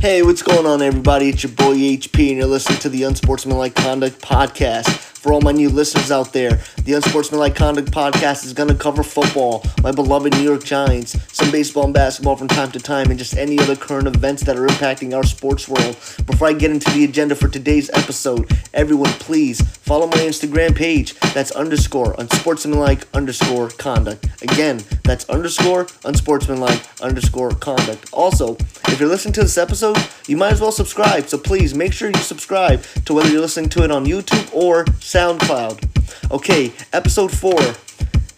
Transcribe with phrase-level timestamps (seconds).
[0.00, 1.28] Hey, what's going on, everybody?
[1.28, 5.09] It's your boy HP, and you're listening to the Unsportsmanlike Conduct Podcast.
[5.20, 9.02] For all my new listeners out there, the Unsportsmanlike Conduct Podcast is going to cover
[9.02, 13.18] football, my beloved New York Giants, some baseball and basketball from time to time, and
[13.18, 15.94] just any other current events that are impacting our sports world.
[16.24, 21.12] Before I get into the agenda for today's episode, everyone please follow my Instagram page.
[21.34, 24.24] That's underscore unsportsmanlike underscore conduct.
[24.40, 28.08] Again, that's underscore unsportsmanlike underscore conduct.
[28.14, 28.54] Also,
[28.88, 31.28] if you're listening to this episode, you might as well subscribe.
[31.28, 34.86] So please make sure you subscribe to whether you're listening to it on YouTube or
[35.10, 36.30] SoundCloud.
[36.30, 37.60] Okay, episode four.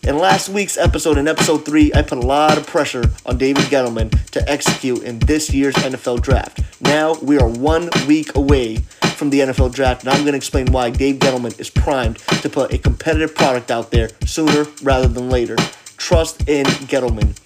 [0.08, 3.64] In last week's episode, in episode three, I put a lot of pressure on David
[3.64, 6.60] Gettleman to execute in this year's NFL draft.
[6.80, 8.76] Now we are one week away
[9.16, 12.48] from the NFL draft, and I'm going to explain why Dave Gettleman is primed to
[12.48, 15.56] put a competitive product out there sooner rather than later.
[15.98, 17.36] Trust in Gettleman.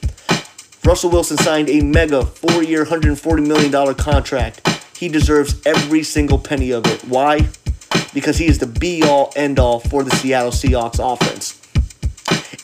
[0.84, 4.68] Russell Wilson signed a mega four year, $140 million contract.
[4.96, 7.02] He deserves every single penny of it.
[7.02, 7.48] Why?
[8.16, 11.60] Because he is the be all end all for the Seattle Seahawks offense.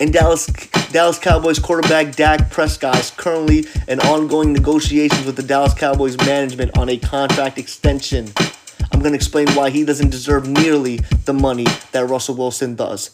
[0.00, 0.47] And Dallas
[0.92, 6.78] Dallas Cowboys quarterback Dak Prescott is currently in ongoing negotiations with the Dallas Cowboys management
[6.78, 8.33] on a contract extension.
[8.92, 13.11] I'm going to explain why he doesn't deserve nearly the money that Russell Wilson does.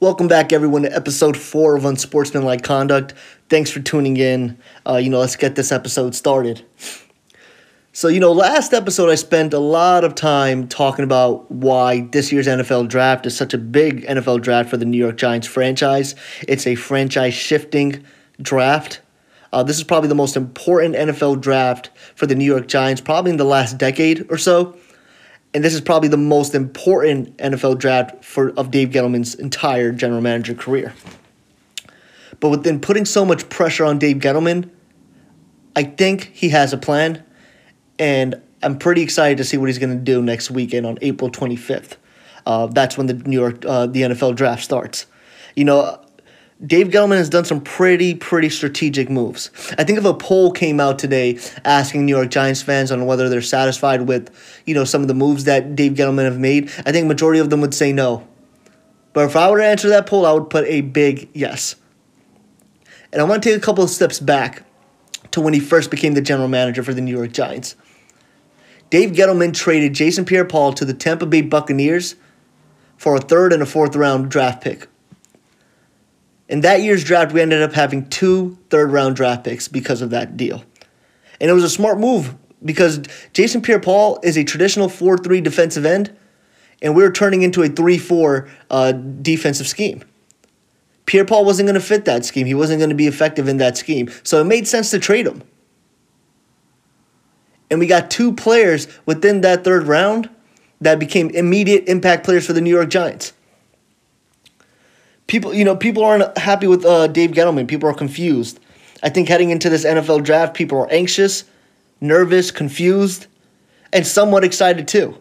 [0.00, 3.12] Welcome back, everyone, to episode four of Unsportsmanlike Conduct.
[3.50, 4.58] Thanks for tuning in.
[4.88, 6.64] Uh, you know, let's get this episode started.
[7.94, 12.32] So, you know, last episode I spent a lot of time talking about why this
[12.32, 16.14] year's NFL draft is such a big NFL draft for the New York Giants franchise.
[16.48, 18.02] It's a franchise shifting
[18.40, 19.02] draft.
[19.52, 23.30] Uh, this is probably the most important NFL draft for the New York Giants, probably
[23.30, 24.74] in the last decade or so.
[25.52, 30.22] And this is probably the most important NFL draft for of Dave Gettleman's entire general
[30.22, 30.94] manager career.
[32.40, 34.70] But within putting so much pressure on Dave Gettleman,
[35.76, 37.22] I think he has a plan
[38.02, 41.30] and I'm pretty excited to see what he's going to do next weekend on April
[41.30, 41.96] 25th.
[42.44, 45.06] Uh, that's when the New York uh, the NFL draft starts.
[45.54, 46.04] You know,
[46.66, 49.50] Dave Gettleman has done some pretty pretty strategic moves.
[49.78, 53.28] I think if a poll came out today asking New York Giants fans on whether
[53.28, 54.34] they're satisfied with
[54.66, 57.50] you know some of the moves that Dave Gettleman have made, I think majority of
[57.50, 58.26] them would say no.
[59.12, 61.76] But if I were to answer that poll, I would put a big yes.
[63.12, 64.64] And I want to take a couple of steps back
[65.30, 67.76] to when he first became the general manager for the New York Giants.
[68.92, 72.14] Dave Gettleman traded Jason Pierre Paul to the Tampa Bay Buccaneers
[72.98, 74.86] for a third and a fourth round draft pick.
[76.46, 80.10] In that year's draft, we ended up having two third round draft picks because of
[80.10, 80.62] that deal.
[81.40, 83.00] And it was a smart move because
[83.32, 86.14] Jason Pierre Paul is a traditional 4 3 defensive end,
[86.82, 90.04] and we were turning into a 3 4 uh, defensive scheme.
[91.06, 92.46] Pierre Paul wasn't going to fit that scheme.
[92.46, 94.10] He wasn't going to be effective in that scheme.
[94.22, 95.42] So it made sense to trade him
[97.72, 100.28] and we got two players within that third round
[100.82, 103.32] that became immediate impact players for the New York Giants.
[105.26, 107.66] People, you know, people aren't happy with uh, Dave Gettleman.
[107.66, 108.60] People are confused.
[109.02, 111.44] I think heading into this NFL draft, people are anxious,
[111.98, 113.26] nervous, confused,
[113.90, 115.16] and somewhat excited too,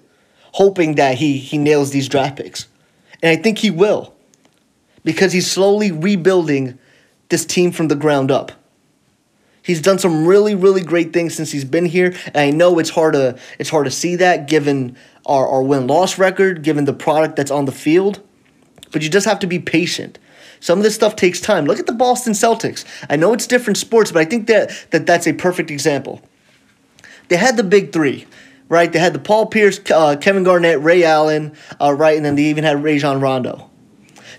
[0.51, 2.67] hoping that he he nails these draft picks.
[3.23, 4.13] And I think he will,
[5.05, 6.77] because he's slowly rebuilding
[7.29, 8.51] this team from the ground up.
[9.63, 12.89] He's done some really, really great things since he's been here, and I know it's
[12.89, 16.93] hard to it's hard to see that given our, our win loss record, given the
[16.93, 18.21] product that's on the field.
[18.91, 20.17] But you just have to be patient.
[20.59, 21.65] Some of this stuff takes time.
[21.65, 22.85] Look at the Boston Celtics.
[23.09, 26.21] I know it's different sports, but I think that, that that's a perfect example.
[27.29, 28.27] They had the big three,
[28.69, 28.91] right?
[28.91, 32.43] They had the Paul Pierce, uh, Kevin Garnett, Ray Allen, uh, right, and then they
[32.43, 33.71] even had Rajon Rondo.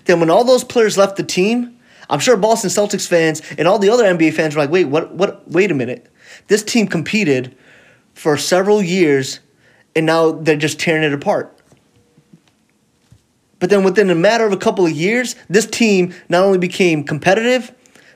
[0.05, 1.72] Then when all those players left the team,
[2.13, 5.15] I'm sure Boston Celtics fans and all the other NBA fans were like, wait, what,
[5.15, 6.13] what, wait a minute.
[6.47, 7.57] This team competed
[8.13, 9.39] for several years
[9.95, 11.57] and now they're just tearing it apart.
[13.57, 17.03] But then within a matter of a couple of years, this team not only became
[17.03, 17.73] competitive,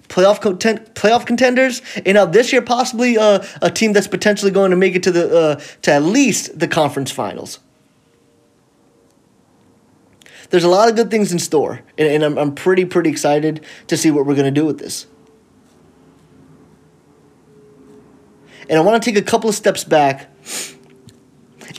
[0.09, 4.69] playoff content, playoff contenders, and now this year possibly uh, a team that's potentially going
[4.69, 7.59] to make it to the uh, to at least the conference finals
[10.49, 13.63] there's a lot of good things in store, and, and I'm, I'm pretty, pretty excited
[13.87, 15.07] to see what we're going to do with this.
[18.69, 20.29] And I want to take a couple of steps back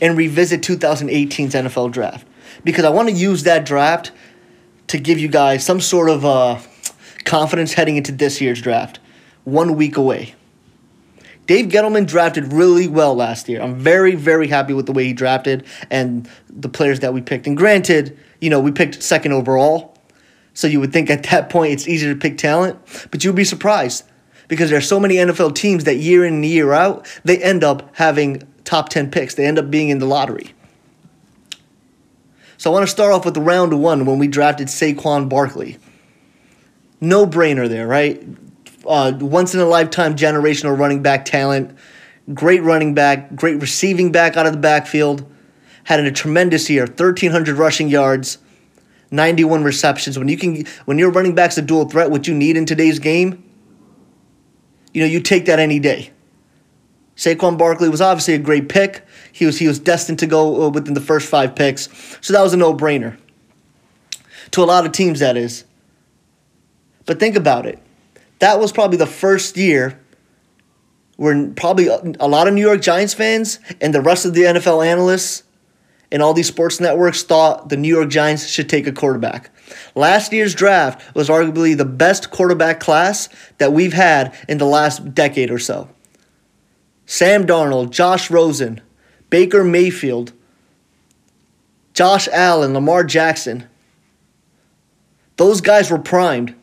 [0.00, 2.26] and revisit 2018's NFL draft
[2.65, 4.12] because I want to use that draft
[4.88, 6.59] to give you guys some sort of uh,
[7.25, 9.00] confidence heading into this year's draft,
[9.44, 10.35] one week away.
[11.47, 13.62] Dave Gettleman drafted really well last year.
[13.62, 17.47] I'm very, very happy with the way he drafted and the players that we picked.
[17.47, 19.94] And granted, you know, we picked second overall.
[20.55, 22.79] So you would think at that point it's easier to pick talent,
[23.11, 24.05] but you'd be surprised.
[24.49, 27.62] because there are so many NFL teams that year in and year out, they end
[27.62, 29.35] up having top 10 picks.
[29.35, 30.55] They end up being in the lottery.
[32.56, 35.79] So I want to start off with round one when we drafted Saquon Barkley.
[37.00, 38.26] No brainer there, right?
[38.87, 41.76] Uh, once in a lifetime generational running back talent.
[42.35, 45.31] Great running back, great receiving back out of the backfield.
[45.88, 48.37] Had a tremendous year 1,300 rushing yards,
[49.11, 50.19] 91 receptions.
[50.19, 52.99] When you can, when your running back's a dual threat, what you need in today's
[52.99, 53.43] game,
[54.93, 56.11] you know, you take that any day.
[57.17, 59.02] Saquon Barkley was obviously a great pick.
[59.32, 61.88] He was he was destined to go uh, within the first five picks,
[62.20, 63.17] so that was a no brainer.
[64.50, 65.64] To a lot of teams, that is.
[67.06, 67.79] But think about it.
[68.40, 69.99] That was probably the first year
[71.17, 74.87] where probably a lot of New York Giants fans and the rest of the NFL
[74.87, 75.44] analysts
[76.10, 79.50] and all these sports networks thought the New York Giants should take a quarterback.
[79.94, 83.28] Last year's draft was arguably the best quarterback class
[83.58, 85.88] that we've had in the last decade or so.
[87.06, 88.81] Sam Darnold, Josh Rosen,
[89.31, 90.32] Baker Mayfield,
[91.94, 93.66] Josh Allen, Lamar Jackson.
[95.37, 96.54] Those guys were primed.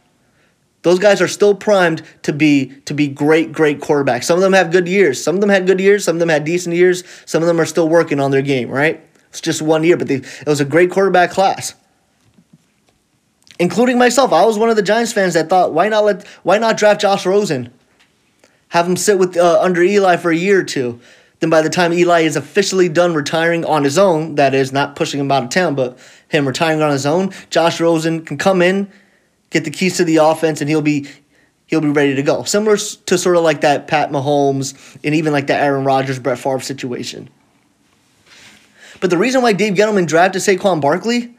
[0.83, 4.25] Those guys are still primed to be to be great, great quarterbacks.
[4.25, 5.21] Some of them have good years.
[5.21, 6.03] Some of them had good years.
[6.03, 7.03] Some of them had decent years.
[7.25, 8.69] Some of them are still working on their game.
[8.69, 9.03] Right?
[9.35, 11.75] It's just one year, but they, it was a great quarterback class,
[13.59, 14.31] including myself.
[14.31, 17.01] I was one of the Giants fans that thought, why not let why not draft
[17.01, 17.73] Josh Rosen,
[18.69, 21.01] have him sit with uh, under Eli for a year or two,
[21.41, 24.95] then by the time Eli is officially done retiring on his own, that is, not
[24.95, 25.99] pushing him out of town, but
[26.29, 28.89] him retiring on his own, Josh Rosen can come in,
[29.49, 31.09] get the keys to the offense, and he'll be
[31.65, 32.43] he'll be ready to go.
[32.43, 36.39] Similar to sort of like that Pat Mahomes and even like that Aaron Rodgers, Brett
[36.39, 37.29] Favre situation.
[38.99, 41.37] But the reason why Dave Gettleman drafted Saquon Barkley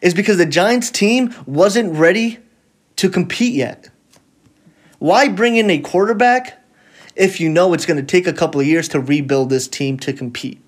[0.00, 2.38] is because the Giants team wasn't ready
[2.96, 3.90] to compete yet.
[4.98, 6.60] Why bring in a quarterback
[7.16, 9.98] if you know it's going to take a couple of years to rebuild this team
[9.98, 10.60] to compete.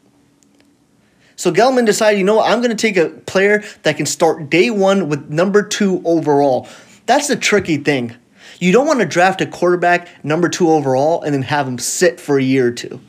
[1.37, 4.51] So Gelman decided, you know what, I'm going to take a player that can start
[4.51, 6.69] day one with number two overall.
[7.07, 8.15] That's the tricky thing.
[8.61, 12.21] You don't want to draft a quarterback number two overall and then have him sit
[12.21, 13.01] for a year or two.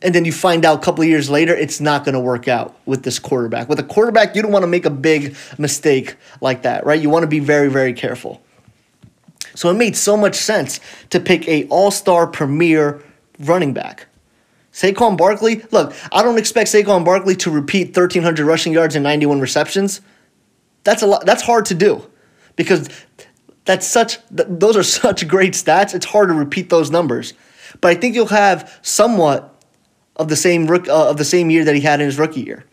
[0.00, 2.46] And then you find out a couple of years later it's not going to work
[2.46, 3.68] out with this quarterback.
[3.68, 7.00] With a quarterback, you don't want to make a big mistake like that, right?
[7.00, 8.40] You want to be very, very careful.
[9.54, 10.78] So it made so much sense
[11.10, 13.02] to pick a all-star premier
[13.40, 14.06] running back.
[14.72, 19.40] Saquon Barkley, look, I don't expect Saquon Barkley to repeat 1300 rushing yards and 91
[19.40, 20.00] receptions.
[20.84, 22.08] That's a lot that's hard to do
[22.54, 22.88] because
[23.64, 25.94] that's such those are such great stats.
[25.94, 27.34] It's hard to repeat those numbers.
[27.80, 29.57] But I think you'll have somewhat
[30.18, 32.64] of the same uh, of the same year that he had in his rookie year.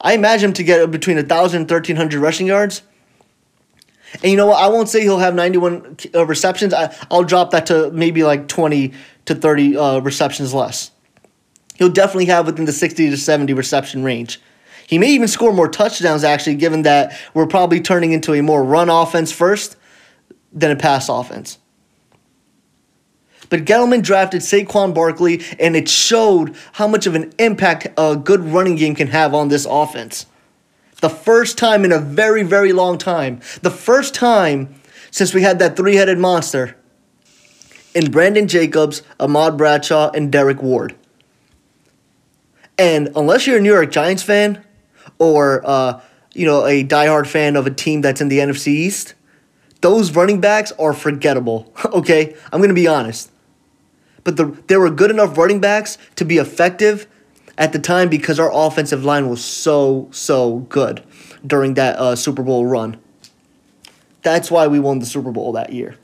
[0.00, 2.82] I imagine him to get between 1000 and 1300 rushing yards
[4.14, 4.62] and you know what?
[4.62, 6.74] I won't say he'll have 91 uh, receptions.
[6.74, 8.92] I, I'll drop that to maybe like 20
[9.26, 10.90] to 30 uh, receptions less.
[11.76, 14.40] He'll definitely have within the 60 to 70 reception range.
[14.86, 18.64] He may even score more touchdowns, actually, given that we're probably turning into a more
[18.64, 19.76] run offense first
[20.52, 21.58] than a pass offense.
[23.50, 28.40] But Gettleman drafted Saquon Barkley, and it showed how much of an impact a good
[28.40, 30.24] running game can have on this offense.
[31.00, 33.40] The first time in a very, very long time.
[33.62, 34.80] The first time
[35.10, 36.76] since we had that three headed monster
[37.94, 40.94] in Brandon Jacobs, Ahmad Bradshaw, and Derrick Ward.
[42.78, 44.64] And unless you're a New York Giants fan
[45.18, 46.00] or uh,
[46.32, 49.14] you know a diehard fan of a team that's in the NFC East,
[49.80, 51.72] those running backs are forgettable.
[51.86, 53.30] okay, I'm gonna be honest.
[54.24, 57.06] But the, there were good enough running backs to be effective
[57.56, 61.02] at the time because our offensive line was so, so good
[61.46, 62.98] during that uh, Super Bowl run.
[64.22, 65.96] That's why we won the Super Bowl that year.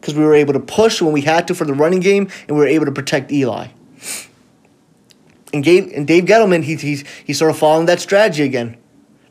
[0.00, 2.56] Because we were able to push when we had to for the running game, and
[2.56, 3.68] we were able to protect Eli.
[5.52, 8.76] And, Gabe, and Dave Gettleman, he, he's, he's sort of following that strategy again.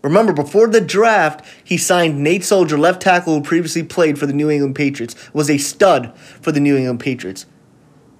[0.03, 4.33] Remember, before the draft, he signed Nate Solder, left tackle who previously played for the
[4.33, 7.45] New England Patriots, was a stud for the New England Patriots.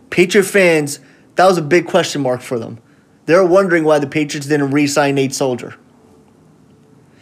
[0.10, 1.00] Patriot fans
[1.36, 2.80] that was a big question mark for them.
[3.26, 5.76] They're wondering why the Patriots didn't re sign Nate Solder.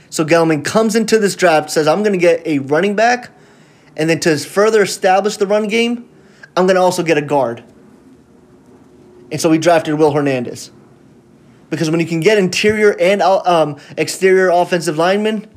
[0.09, 3.31] So Gettleman comes into this draft, says, I'm going to get a running back,
[3.95, 6.09] and then to further establish the run game,
[6.57, 7.63] I'm going to also get a guard.
[9.31, 10.71] And so we drafted Will Hernandez.
[11.71, 15.47] Because when you can get interior and um, exterior offensive linemen,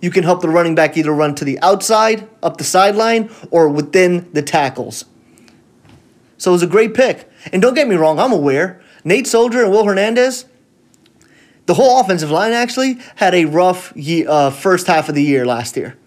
[0.00, 3.68] you can help the running back either run to the outside, up the sideline, or
[3.68, 5.04] within the tackles.
[6.38, 7.28] So it was a great pick.
[7.52, 8.80] And don't get me wrong, I'm aware.
[9.04, 10.46] Nate Solder and Will Hernandez,
[11.66, 15.44] The whole offensive line actually had a rough year, uh, first half of the year
[15.44, 15.98] last year.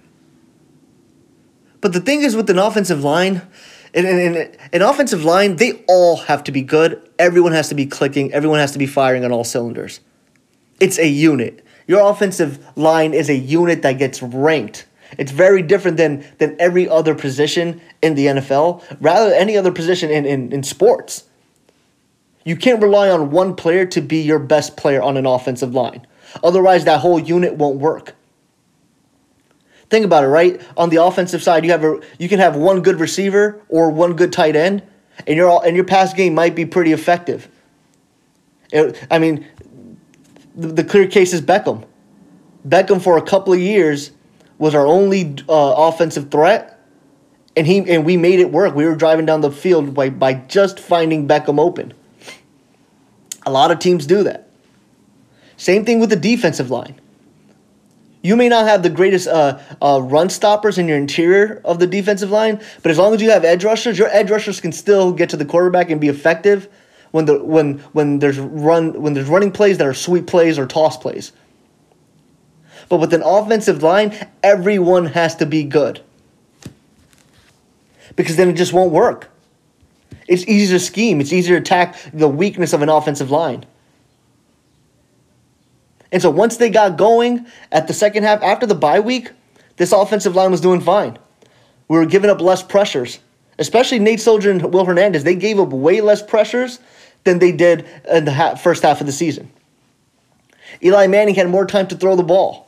[1.82, 3.42] But the thing is with an offensive line,
[3.94, 7.10] in, in, an offensive line, they all have to be good.
[7.20, 8.32] Everyone has to be clicking.
[8.34, 10.00] Everyone has to be firing on all cylinders.
[10.80, 11.66] It's a unit.
[11.88, 14.86] Your offensive line is a unit that gets ranked.
[15.18, 20.10] It's very different than than every other position in the NFL, rather any other position
[20.10, 21.26] in, in, in sports.
[22.46, 26.08] You can't rely on one player to be your best player on an offensive line.
[26.44, 28.16] Otherwise, that whole unit won't work.
[29.92, 30.62] Think about it, right?
[30.78, 34.14] On the offensive side, you have a you can have one good receiver or one
[34.16, 34.84] good tight end,
[35.28, 37.50] and your and your pass game might be pretty effective.
[38.72, 39.46] It, I mean,
[40.56, 41.84] the, the, clear case is Beckham.
[42.66, 44.12] Beckham for a couple of years
[44.58, 46.80] was our only uh, offensive threat,
[47.58, 48.74] and he and we made it work.
[48.74, 51.94] We were driving down the field by by just finding Beckham open.
[53.46, 54.50] A lot of teams do that.
[55.58, 57.01] Same thing with the defensive line.
[58.22, 61.88] You may not have the greatest uh, uh, run stoppers in your interior of the
[61.88, 65.12] defensive line, but as long as you have edge rushers, your edge rushers can still
[65.12, 66.68] get to the quarterback and be effective
[67.10, 70.68] when the when when there's run when there's running plays that are sweep plays or
[70.68, 71.32] toss plays.
[72.90, 74.14] But with an offensive line,
[74.44, 76.02] everyone has to be good.
[78.16, 79.30] Because then it just won't work.
[80.28, 83.66] It's easier to scheme, it's easier to attack the weakness of an offensive line.
[86.12, 89.32] And so once they got going at the second half, after the bye week,
[89.78, 91.18] this offensive line was doing fine.
[91.88, 93.20] We were giving up less pressures,
[93.60, 95.24] especially Nate Solder and Will Hernandez.
[95.24, 96.80] They gave up way less pressures
[97.24, 99.52] than they did in the first half of the season.
[100.84, 102.68] Eli Manning had more time to throw the ball,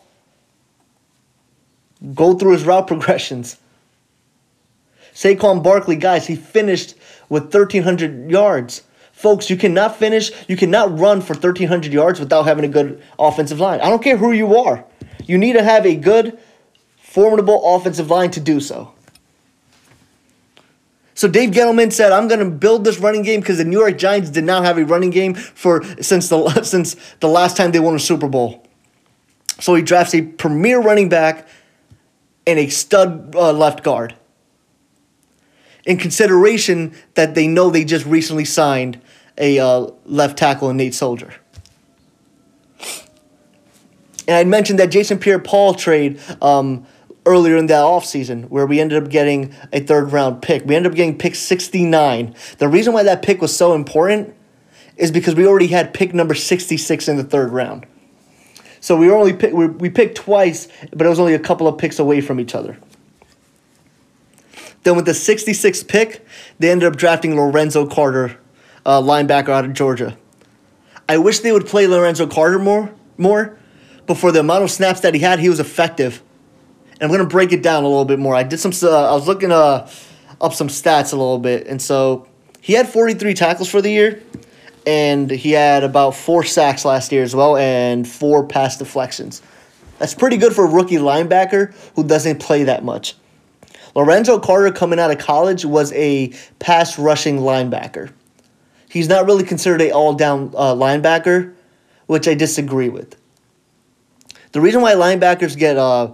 [2.13, 3.57] go through his route progressions.
[5.13, 6.95] Saquon Barkley, guys, he finished
[7.29, 8.81] with 1,300 yards.
[9.24, 13.58] Folks, you cannot finish, you cannot run for 1,300 yards without having a good offensive
[13.58, 13.80] line.
[13.80, 14.84] I don't care who you are.
[15.24, 16.38] You need to have a good,
[16.98, 18.94] formidable offensive line to do so.
[21.13, 23.98] So Dave Gettleman said, "I'm going to build this running game because the New York
[23.98, 27.80] Giants did not have a running game for since the since the last time they
[27.80, 28.68] won a Super Bowl."
[29.62, 31.48] So he drafts a premier running back
[32.46, 34.15] and a stud uh, left guard
[35.86, 39.00] in consideration that they know they just recently signed
[39.38, 41.34] a uh, left tackle in Nate Solder.
[44.28, 46.86] And I mentioned that Jason Pierre Paul trade um,
[47.25, 50.66] earlier in that offseason where we ended up getting a third round pick.
[50.66, 52.36] We ended up getting pick 69.
[52.58, 54.34] The reason why that pick was so important
[54.96, 57.86] is because we already had pick number 66 in the third round.
[58.80, 61.78] So we only pick, we, we picked twice, but it was only a couple of
[61.78, 62.78] picks away from each other.
[64.84, 66.25] Then with the 66th pick,
[66.60, 68.38] they ended up drafting Lorenzo Carter,
[68.86, 70.18] uh, linebacker out of Georgia.
[71.08, 73.58] I wish they would play Lorenzo Carter more, more,
[74.06, 76.22] but for the amount of snaps that he had, he was effective.
[76.94, 78.36] And I'm gonna break it down a little bit more.
[78.36, 78.72] I did some.
[78.82, 79.90] Uh, I was looking uh,
[80.40, 82.28] up some stats a little bit, and so
[82.62, 84.24] he had 43 tackles for the year,
[84.88, 89.42] and he had about four sacks last year as well, and four pass deflections.
[90.00, 93.16] That's pretty good for a rookie linebacker who doesn't play that much.
[93.96, 98.12] Lorenzo Carter, coming out of college, was a pass rushing linebacker.
[98.93, 101.55] He's not really considered a all down uh, linebacker,
[102.05, 103.15] which I disagree with.
[104.51, 106.12] The reason why linebackers get uh,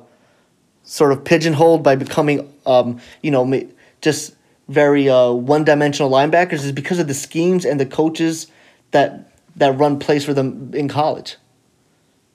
[0.86, 3.68] sort of pigeonholed by becoming, um, you know,
[4.00, 4.34] just
[4.70, 8.48] very uh, one dimensional linebackers is because of the schemes and the coaches
[8.92, 11.36] that that run plays for them in college.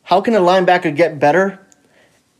[0.02, 1.58] How can a linebacker get better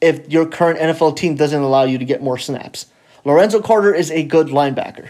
[0.02, 2.84] if your current NFL team doesn't allow you to get more snaps?
[3.25, 5.08] Lorenzo Carter is a good linebacker.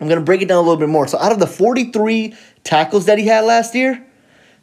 [0.00, 1.08] I'm going to break it down a little bit more.
[1.08, 4.04] So, out of the 43 tackles that he had last year,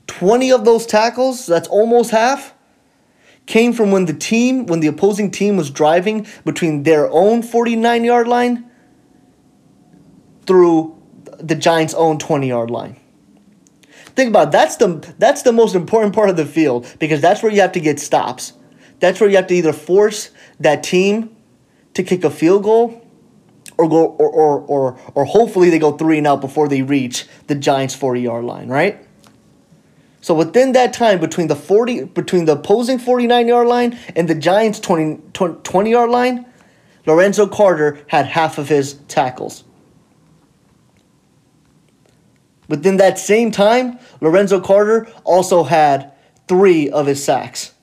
[0.07, 2.53] 20 of those tackles, that's almost half,
[3.45, 8.03] came from when the team, when the opposing team was driving between their own 49
[8.03, 8.69] yard line
[10.45, 10.95] through
[11.39, 12.99] the Giants' own 20 yard line.
[14.15, 14.51] Think about it.
[14.51, 17.73] that's the that's the most important part of the field because that's where you have
[17.73, 18.53] to get stops.
[18.99, 21.35] That's where you have to either force that team
[21.95, 23.04] to kick a field goal
[23.77, 27.27] or go or or or, or hopefully they go three and out before they reach
[27.47, 29.05] the Giants 40 yard line, right?
[30.21, 34.35] So within that time between the 40 between the opposing 49 yard line and the
[34.35, 36.45] Giants 20, 20 yard line,
[37.05, 39.63] Lorenzo Carter had half of his tackles.
[42.67, 46.11] Within that same time, Lorenzo Carter also had
[46.47, 47.73] three of his sacks.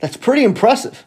[0.00, 1.04] That's pretty impressive.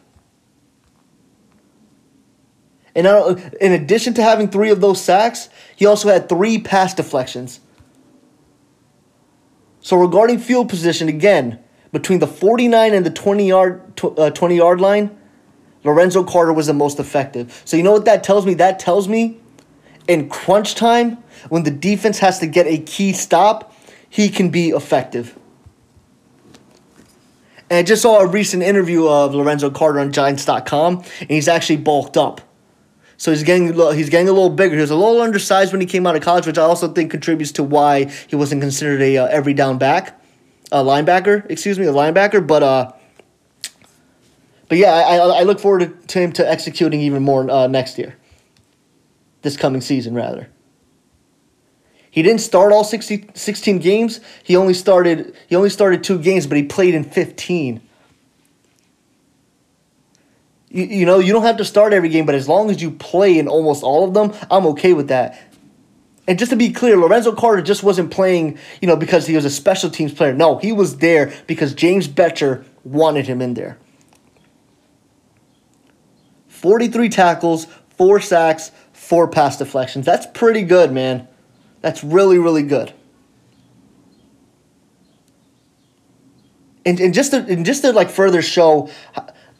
[2.94, 3.28] And now,
[3.60, 7.60] in addition to having three of those sacks, he also had three pass deflections.
[9.80, 11.58] So regarding field position, again,
[11.90, 15.16] between the 49 and the 20 yard, uh, 20 yard line,
[15.84, 17.62] Lorenzo Carter was the most effective.
[17.64, 18.54] So you know what that tells me?
[18.54, 19.40] That tells me
[20.08, 21.18] in crunch time,
[21.48, 23.74] when the defense has to get a key stop,
[24.08, 25.38] he can be effective.
[27.70, 31.78] And I just saw a recent interview of Lorenzo Carter on Giants.com, and he's actually
[31.78, 32.42] bulked up.
[33.22, 34.74] So he's getting he's getting a little bigger.
[34.74, 37.12] He was a little undersized when he came out of college, which I also think
[37.12, 40.20] contributes to why he wasn't considered a uh, every down back,
[40.72, 41.48] a linebacker.
[41.48, 42.44] Excuse me, a linebacker.
[42.44, 42.92] But uh,
[44.68, 48.16] but yeah, I, I look forward to him to executing even more uh, next year.
[49.42, 50.48] This coming season, rather.
[52.10, 54.18] He didn't start all 60, 16 games.
[54.42, 57.82] He only started he only started two games, but he played in 15.
[60.72, 62.90] You, you know, you don't have to start every game, but as long as you
[62.90, 65.38] play in almost all of them, I'm okay with that.
[66.26, 69.44] And just to be clear, Lorenzo Carter just wasn't playing, you know, because he was
[69.44, 70.32] a special teams player.
[70.32, 73.76] No, he was there because James Bettcher wanted him in there.
[76.48, 77.66] 43 tackles,
[77.98, 80.06] 4 sacks, 4 pass deflections.
[80.06, 81.28] That's pretty good, man.
[81.80, 82.94] That's really, really good.
[86.84, 88.90] And, and just to and just to like further show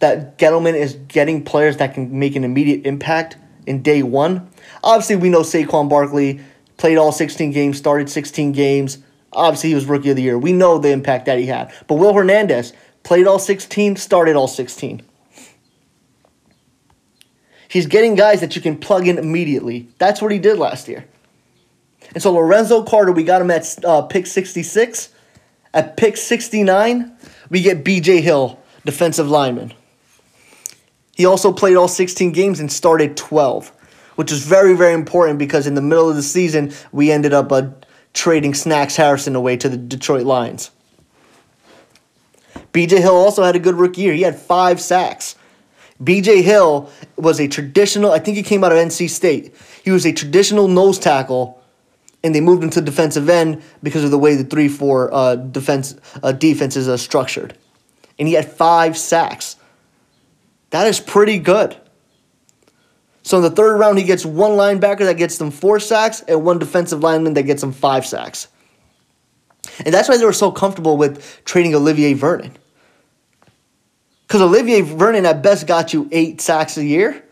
[0.03, 3.37] that Gettleman is getting players that can make an immediate impact
[3.69, 4.51] in day one.
[4.83, 6.41] Obviously, we know Saquon Barkley
[6.77, 8.99] played all 16 games, started 16 games.
[9.33, 10.37] Obviously, he was rookie of the year.
[10.37, 11.73] We know the impact that he had.
[11.87, 12.73] But Will Hernandez
[13.05, 15.03] played all 16, started all 16.
[17.69, 19.89] He's getting guys that you can plug in immediately.
[19.99, 21.07] That's what he did last year.
[22.13, 25.11] And so Lorenzo Carter, we got him at uh, pick 66.
[25.73, 27.17] At pick 69,
[27.51, 29.73] we get BJ Hill, defensive lineman.
[31.23, 33.69] He also played all 16 games and started 12,
[34.17, 37.53] which is very, very important because in the middle of the season, we ended up
[37.53, 37.69] uh,
[38.13, 40.73] trading Snacks Harrison away to the Detroit Lions.
[42.73, 44.15] BJ Hill also had a good rookie year.
[44.15, 45.37] He had five sacks.
[46.03, 49.55] BJ Hill was a traditional, I think he came out of NC State.
[49.85, 51.63] He was a traditional nose tackle,
[52.25, 55.37] and they moved him to defensive end because of the way the 3 4 uh,
[55.37, 55.95] defense,
[56.25, 57.57] uh, defense is uh, structured.
[58.19, 59.55] And he had five sacks.
[60.73, 61.77] That is pretty good.
[63.23, 66.43] So in the third round, he gets one linebacker that gets them four sacks and
[66.45, 68.49] one defensive lineman that gets them five sacks.
[69.85, 72.57] And that's why they were so comfortable with trading Olivier Vernon.
[74.27, 77.23] Because Olivier Vernon at best got you eight sacks a year.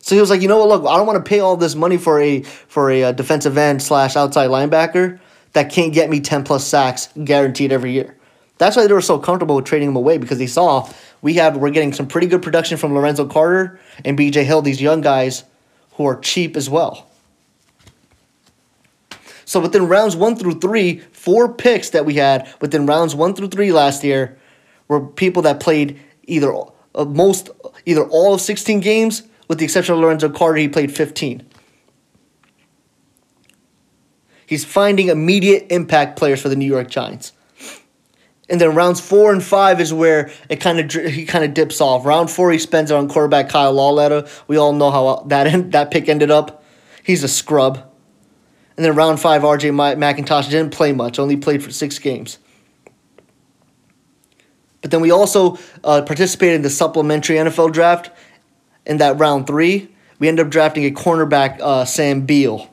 [0.00, 0.68] So he was like, you know what?
[0.68, 3.56] Look, I don't want to pay all this money for a for a, uh, defensive
[3.56, 5.18] end slash outside linebacker
[5.54, 8.17] that can't get me ten plus sacks guaranteed every year.
[8.58, 10.90] That's why they were so comfortable with trading him away because they saw
[11.22, 14.80] we have we're getting some pretty good production from Lorenzo Carter and BJ Hill, these
[14.80, 15.44] young guys
[15.92, 17.08] who are cheap as well.
[19.44, 23.48] So within rounds one through three, four picks that we had within rounds one through
[23.48, 24.36] three last year
[24.88, 26.52] were people that played either
[26.94, 27.50] uh, most
[27.86, 31.46] either all of 16 games, with the exception of Lorenzo Carter, he played 15.
[34.44, 37.32] He's finding immediate impact players for the New York Giants.
[38.50, 41.80] And then rounds four and five is where it kind of he kind of dips
[41.80, 42.06] off.
[42.06, 44.28] Round four, he spends it on quarterback Kyle Lauletta.
[44.46, 46.64] We all know how that that pick ended up.
[47.02, 47.84] He's a scrub.
[48.76, 49.70] And then round five, R.J.
[49.70, 52.38] McIntosh didn't play much, only played for six games.
[54.82, 58.10] But then we also uh, participated in the supplementary NFL draft.
[58.86, 59.88] In that round three,
[60.20, 62.70] we ended up drafting a cornerback, uh, Sam Beal.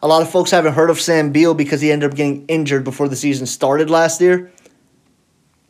[0.00, 2.84] A lot of folks haven't heard of Sam Beal because he ended up getting injured
[2.84, 4.52] before the season started last year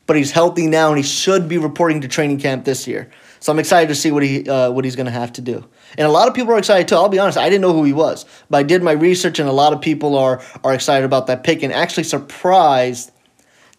[0.07, 3.11] but he's healthy now and he should be reporting to training camp this year.
[3.41, 5.65] So I'm excited to see what he uh, what he's going to have to do.
[5.99, 6.97] And a lot of people are excited too.
[6.97, 9.49] I'll be honest, I didn't know who he was, but I did my research, and
[9.49, 13.13] a lot of people are are excited about that pick and actually surprised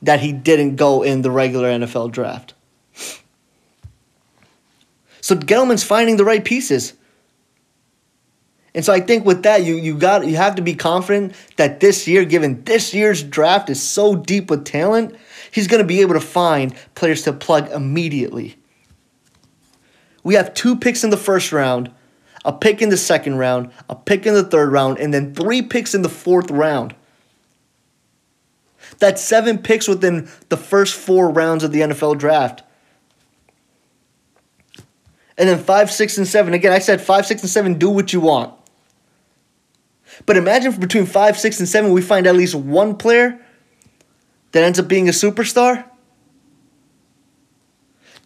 [0.02, 2.54] that he didn't go in the regular NFL draft.
[5.22, 6.94] So Gettleman's finding the right pieces.
[8.74, 11.80] And so I think with that, you you got you have to be confident that
[11.80, 15.16] this year, given this year's draft is so deep with talent,
[15.52, 18.58] he's going to be able to find players to plug immediately.
[20.24, 21.92] We have two picks in the first round,
[22.44, 25.62] a pick in the second round, a pick in the third round, and then three
[25.62, 26.96] picks in the fourth round.
[29.00, 32.64] That's seven picks within the first four rounds of the NFL draft.
[35.38, 36.54] And then five, six, and seven.
[36.54, 38.54] Again, I said five, six, and seven, do what you want.
[40.26, 43.40] But imagine between five, six, and seven, we find at least one player
[44.52, 45.86] that ends up being a superstar?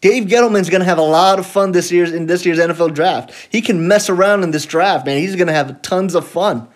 [0.01, 2.95] Dave Gettleman's going to have a lot of fun this year's in this year's NFL
[2.95, 3.31] draft.
[3.51, 5.17] He can mess around in this draft, man.
[5.17, 6.67] He's going to have tons of fun.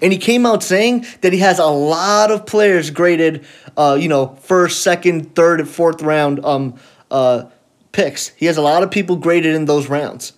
[0.00, 4.08] And he came out saying that he has a lot of players graded, uh, you
[4.08, 6.76] know, first, second, third, and fourth round um,
[7.10, 7.44] uh,
[7.92, 8.28] picks.
[8.28, 10.32] He has a lot of people graded in those rounds.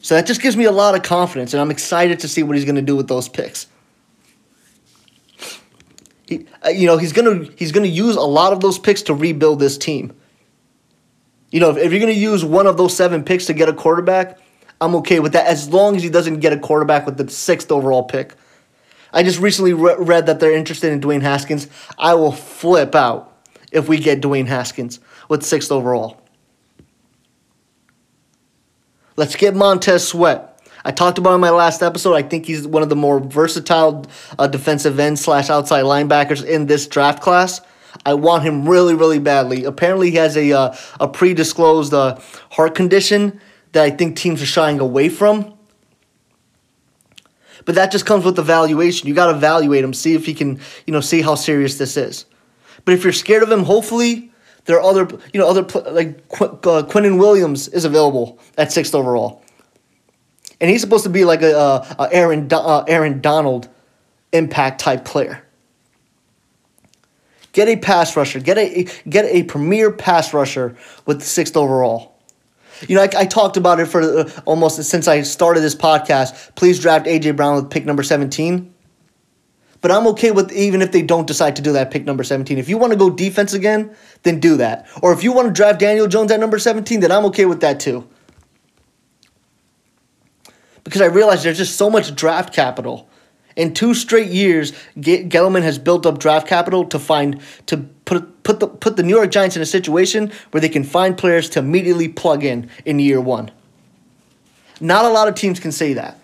[0.00, 2.56] So that just gives me a lot of confidence, and I'm excited to see what
[2.56, 3.68] he's going to do with those picks.
[6.32, 9.14] He, uh, you know, he's gonna he's gonna use a lot of those picks to
[9.14, 10.14] rebuild this team.
[11.50, 13.72] You know, if, if you're gonna use one of those seven picks to get a
[13.74, 14.38] quarterback,
[14.80, 17.70] I'm okay with that as long as he doesn't get a quarterback with the sixth
[17.70, 18.34] overall pick.
[19.12, 21.68] I just recently re- read that they're interested in Dwayne Haskins.
[21.98, 23.30] I will flip out
[23.70, 26.22] if we get Dwayne Haskins with sixth overall.
[29.16, 30.51] Let's get Montez Sweat.
[30.84, 32.14] I talked about in my last episode.
[32.14, 34.04] I think he's one of the more versatile
[34.38, 37.60] uh, defensive end slash outside linebackers in this draft class.
[38.04, 39.64] I want him really, really badly.
[39.64, 42.18] Apparently, he has a uh, a pre-disclosed uh,
[42.50, 43.40] heart condition
[43.72, 45.54] that I think teams are shying away from.
[47.64, 49.08] But that just comes with evaluation.
[49.08, 51.96] You got to evaluate him, see if he can, you know, see how serious this
[51.96, 52.24] is.
[52.84, 54.32] But if you're scared of him, hopefully
[54.64, 58.94] there are other, you know, other like Qu- uh, Quinnen Williams is available at sixth
[58.94, 59.41] overall,
[60.62, 63.68] and he's supposed to be like a, a, Aaron uh, Aaron Donald
[64.32, 65.42] impact type player.
[67.52, 68.38] Get a pass rusher.
[68.38, 72.16] Get a get a premier pass rusher with sixth overall.
[72.88, 76.54] You know, I, I talked about it for uh, almost since I started this podcast.
[76.54, 78.72] Please draft AJ Brown with pick number seventeen.
[79.80, 82.56] But I'm okay with even if they don't decide to do that pick number 17.
[82.56, 84.86] If you want to go defense again, then do that.
[85.02, 87.62] Or if you want to draft Daniel Jones at number 17, then I'm okay with
[87.62, 88.08] that too.
[90.84, 93.08] Because I realize there's just so much draft capital.
[93.54, 98.60] In two straight years, Gettleman has built up draft capital to find to put put
[98.60, 101.58] the put the New York Giants in a situation where they can find players to
[101.58, 103.50] immediately plug in in year one.
[104.80, 106.18] Not a lot of teams can say that.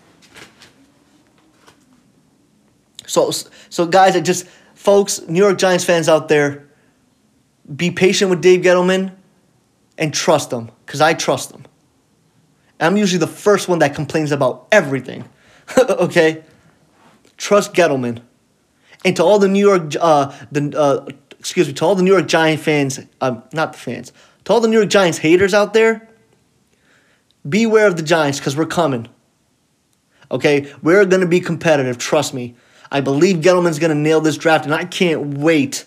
[3.09, 3.31] So,
[3.69, 4.45] so guys, I just,
[4.75, 6.67] folks, New York Giants fans out there,
[7.75, 9.13] be patient with Dave Gettleman
[9.97, 11.65] and trust him because I trust him.
[12.79, 15.27] I'm usually the first one that complains about everything.
[15.77, 16.43] okay?
[17.37, 18.21] Trust Gettleman.
[19.05, 22.11] And to all the New York, uh, the uh, excuse me, to all the New
[22.11, 24.11] York Giant fans, um, not the fans,
[24.45, 26.09] to all the New York Giants haters out there,
[27.47, 29.07] beware of the Giants because we're coming.
[30.31, 30.71] Okay?
[30.81, 31.97] We're going to be competitive.
[31.97, 32.55] Trust me.
[32.91, 35.85] I believe Gettleman's going to nail this draft, and I can't wait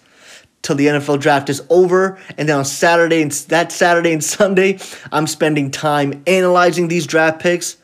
[0.63, 2.19] till the NFL draft is over.
[2.39, 4.79] And then on Saturday and that Saturday and Sunday,
[5.11, 7.77] I'm spending time analyzing these draft picks.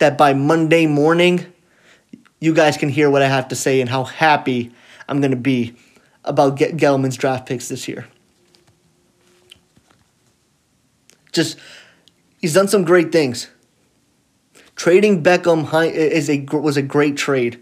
[0.00, 1.44] That by Monday morning,
[2.38, 4.70] you guys can hear what I have to say and how happy
[5.08, 5.74] I'm going to be
[6.24, 8.06] about Gettleman's draft picks this year.
[11.32, 11.58] Just,
[12.40, 13.48] he's done some great things.
[14.76, 17.60] Trading Beckham is a was a great trade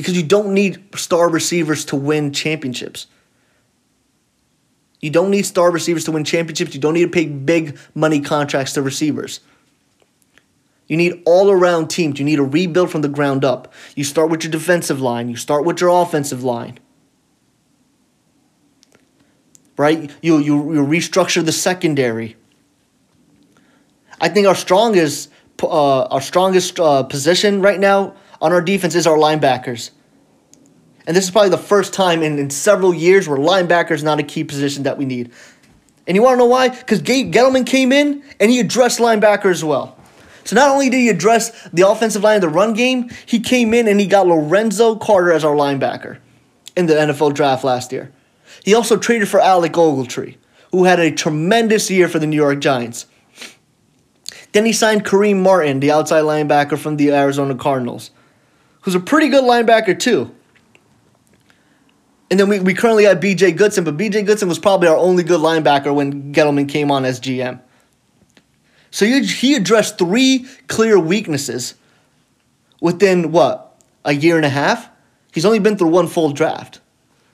[0.00, 3.06] because you don't need star receivers to win championships.
[5.00, 6.74] You don't need star receivers to win championships.
[6.74, 9.40] You don't need to pay big money contracts to receivers.
[10.86, 12.18] You need all around teams.
[12.18, 13.72] You need a rebuild from the ground up.
[13.94, 16.78] You start with your defensive line, you start with your offensive line.
[19.76, 20.10] Right?
[20.22, 22.36] You, you, you restructure the secondary.
[24.20, 25.30] I think our strongest
[25.62, 29.90] uh, our strongest uh, position right now on our defense is our linebackers.
[31.06, 34.18] And this is probably the first time in, in several years where linebacker is not
[34.18, 35.32] a key position that we need.
[36.06, 36.68] And you want to know why?
[36.68, 39.96] Because Gettleman came in and he addressed linebacker as well.
[40.44, 43.74] So not only did he address the offensive line of the run game, he came
[43.74, 46.18] in and he got Lorenzo Carter as our linebacker
[46.76, 48.10] in the NFL draft last year.
[48.64, 50.36] He also traded for Alec Ogletree,
[50.72, 53.06] who had a tremendous year for the New York Giants.
[54.52, 58.10] Then he signed Kareem Martin, the outside linebacker from the Arizona Cardinals
[58.80, 60.34] who's a pretty good linebacker too.
[62.30, 65.24] And then we, we currently have BJ Goodson, but BJ Goodson was probably our only
[65.24, 67.60] good linebacker when Gettleman came on as GM.
[68.92, 71.74] So he, he addressed three clear weaknesses
[72.80, 73.66] within what?
[74.04, 74.88] A year and a half?
[75.32, 76.80] He's only been through one full draft.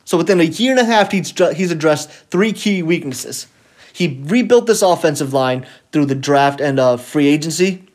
[0.04, 3.46] So within a year and a half, he's, he's addressed three key weaknesses.
[3.92, 7.85] He rebuilt this offensive line through the draft and uh, free agency.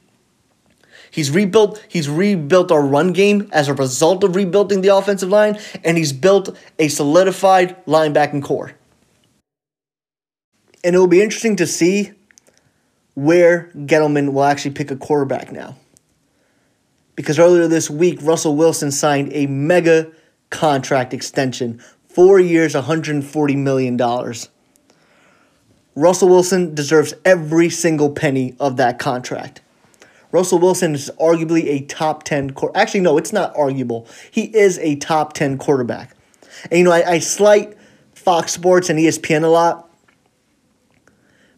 [1.12, 5.60] He's rebuilt he's rebuilt our run game as a result of rebuilding the offensive line,
[5.84, 8.74] and he's built a solidified linebacking corps.
[10.84, 12.14] And it will be interesting to see
[13.14, 15.76] where Gettleman will actually pick a quarterback now.
[17.16, 20.12] Because earlier this week, Russell Wilson signed a mega
[20.50, 23.98] contract extension, four years, $140 million.
[25.94, 29.62] Russell Wilson deserves every single penny of that contract.
[30.32, 34.08] Russell Wilson is arguably a top 10 actually no, it's not arguable.
[34.30, 36.16] He is a top 10 quarterback.
[36.70, 37.78] And you know, I, I slight
[38.14, 39.90] Fox Sports and ESPN a lot.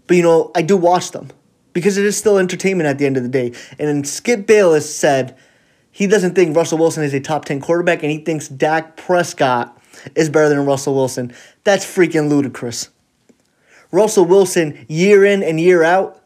[0.07, 1.29] But you know, I do watch them
[1.73, 3.53] because it is still entertainment at the end of the day.
[3.79, 5.37] And Skip Bayless said
[5.91, 9.77] he doesn't think Russell Wilson is a top 10 quarterback and he thinks Dak Prescott
[10.15, 11.33] is better than Russell Wilson.
[11.63, 12.89] That's freaking ludicrous.
[13.91, 16.19] Russell Wilson, year in and year out,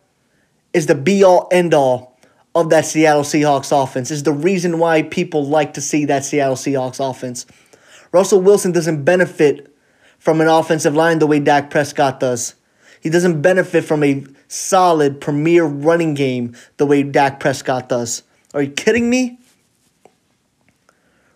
[0.73, 2.16] is the be all end all
[2.55, 6.55] of that Seattle Seahawks offense, is the reason why people like to see that Seattle
[6.55, 7.45] Seahawks offense.
[8.11, 9.73] Russell Wilson doesn't benefit
[10.17, 12.55] from an offensive line the way Dak Prescott does.
[13.01, 18.23] He doesn't benefit from a solid premier running game the way Dak Prescott does.
[18.53, 19.39] Are you kidding me?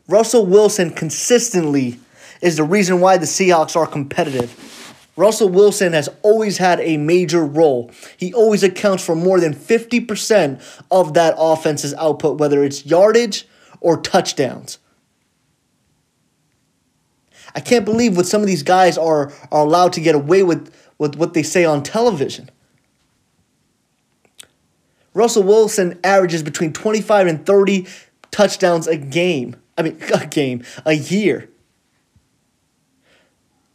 [0.07, 1.99] Russell Wilson consistently
[2.41, 4.70] is the reason why the Seahawks are competitive.
[5.15, 7.91] Russell Wilson has always had a major role.
[8.17, 13.47] He always accounts for more than 50% of that offense's output, whether it's yardage
[13.81, 14.79] or touchdowns.
[17.53, 20.73] I can't believe what some of these guys are, are allowed to get away with,
[20.97, 22.49] with what they say on television.
[25.13, 27.87] Russell Wilson averages between 25 and 30
[28.31, 29.57] touchdowns a game.
[29.77, 31.50] I mean, a game, a year.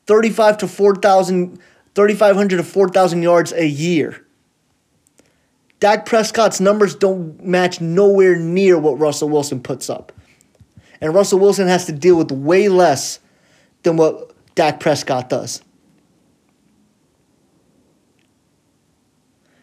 [0.07, 1.59] 35 to 4,000,
[1.95, 4.25] 3,500 to 4,000 yards a year.
[5.81, 10.13] Dak Prescott's numbers don't match nowhere near what Russell Wilson puts up.
[11.01, 13.21] And Russell Wilson has to deal with way less
[13.83, 15.63] than what Dak Prescott does.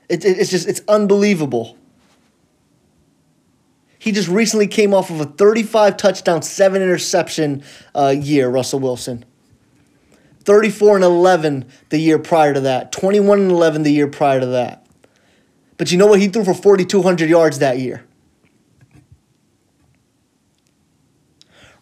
[0.07, 1.77] It, it, it's just, it's unbelievable.
[3.97, 7.63] He just recently came off of a 35 touchdown, 7 interception
[7.95, 9.25] uh, year, Russell Wilson.
[10.45, 14.45] 34 and 11 the year prior to that, 21 and 11 the year prior to
[14.47, 14.85] that.
[15.77, 16.19] But you know what?
[16.19, 18.05] He threw for 4,200 yards that year.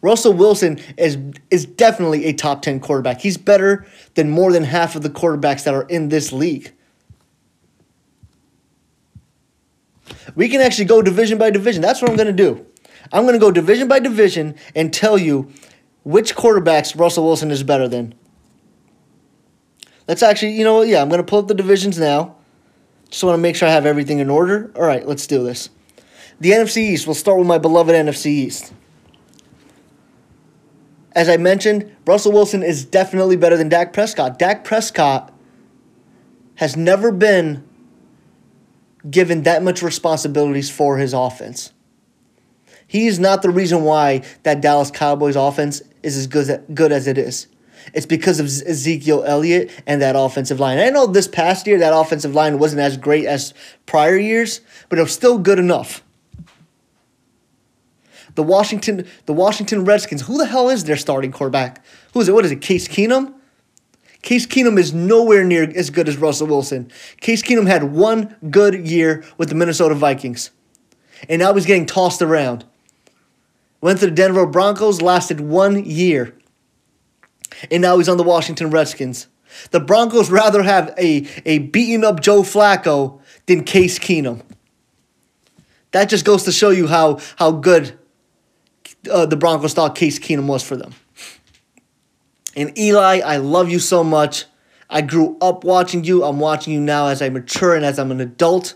[0.01, 1.17] Russell Wilson is
[1.51, 3.21] is definitely a top 10 quarterback.
[3.21, 6.73] He's better than more than half of the quarterbacks that are in this league.
[10.35, 11.81] We can actually go division by division.
[11.81, 12.65] That's what I'm going to do.
[13.11, 15.51] I'm going to go division by division and tell you
[16.03, 18.15] which quarterbacks Russell Wilson is better than.
[20.11, 20.89] Let's actually, you know what?
[20.89, 22.35] Yeah, I'm going to pull up the divisions now.
[23.09, 24.69] Just want to make sure I have everything in order.
[24.75, 25.69] All right, let's do this.
[26.41, 28.73] The NFC East, we'll start with my beloved NFC East.
[31.13, 34.37] As I mentioned, Russell Wilson is definitely better than Dak Prescott.
[34.37, 35.33] Dak Prescott
[36.55, 37.63] has never been
[39.09, 41.71] given that much responsibilities for his offense.
[42.85, 47.17] He is not the reason why that Dallas Cowboys offense is as good as it
[47.17, 47.47] is.
[47.93, 50.77] It's because of Ezekiel Elliott and that offensive line.
[50.77, 53.53] I know this past year that offensive line wasn't as great as
[53.85, 56.03] prior years, but it was still good enough.
[58.35, 60.21] The Washington, the Washington Redskins.
[60.21, 61.83] Who the hell is their starting quarterback?
[62.13, 62.33] Who is it?
[62.33, 62.61] What is it?
[62.61, 63.33] Case Keenum.
[64.21, 66.91] Case Keenum is nowhere near as good as Russell Wilson.
[67.19, 70.51] Case Keenum had one good year with the Minnesota Vikings,
[71.27, 72.63] and now he's getting tossed around.
[73.81, 76.35] Went to the Denver Broncos, lasted one year
[77.69, 79.27] and now he's on the Washington Redskins.
[79.71, 84.41] The Broncos rather have a, a beaten up Joe Flacco than Case Keenum.
[85.91, 87.97] That just goes to show you how, how good
[89.11, 90.93] uh, the Broncos thought Case Keenum was for them.
[92.55, 94.45] And Eli, I love you so much.
[94.89, 96.23] I grew up watching you.
[96.23, 98.75] I'm watching you now as I mature and as I'm an adult.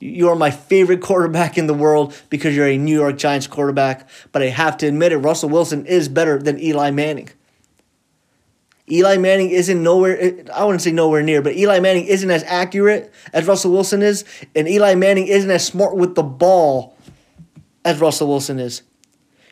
[0.00, 4.08] You are my favorite quarterback in the world because you're a New York Giants quarterback.
[4.32, 7.28] But I have to admit it, Russell Wilson is better than Eli Manning.
[8.90, 13.12] Eli Manning isn't nowhere, I wouldn't say nowhere near, but Eli Manning isn't as accurate
[13.32, 14.24] as Russell Wilson is.
[14.56, 16.96] And Eli Manning isn't as smart with the ball
[17.84, 18.82] as Russell Wilson is.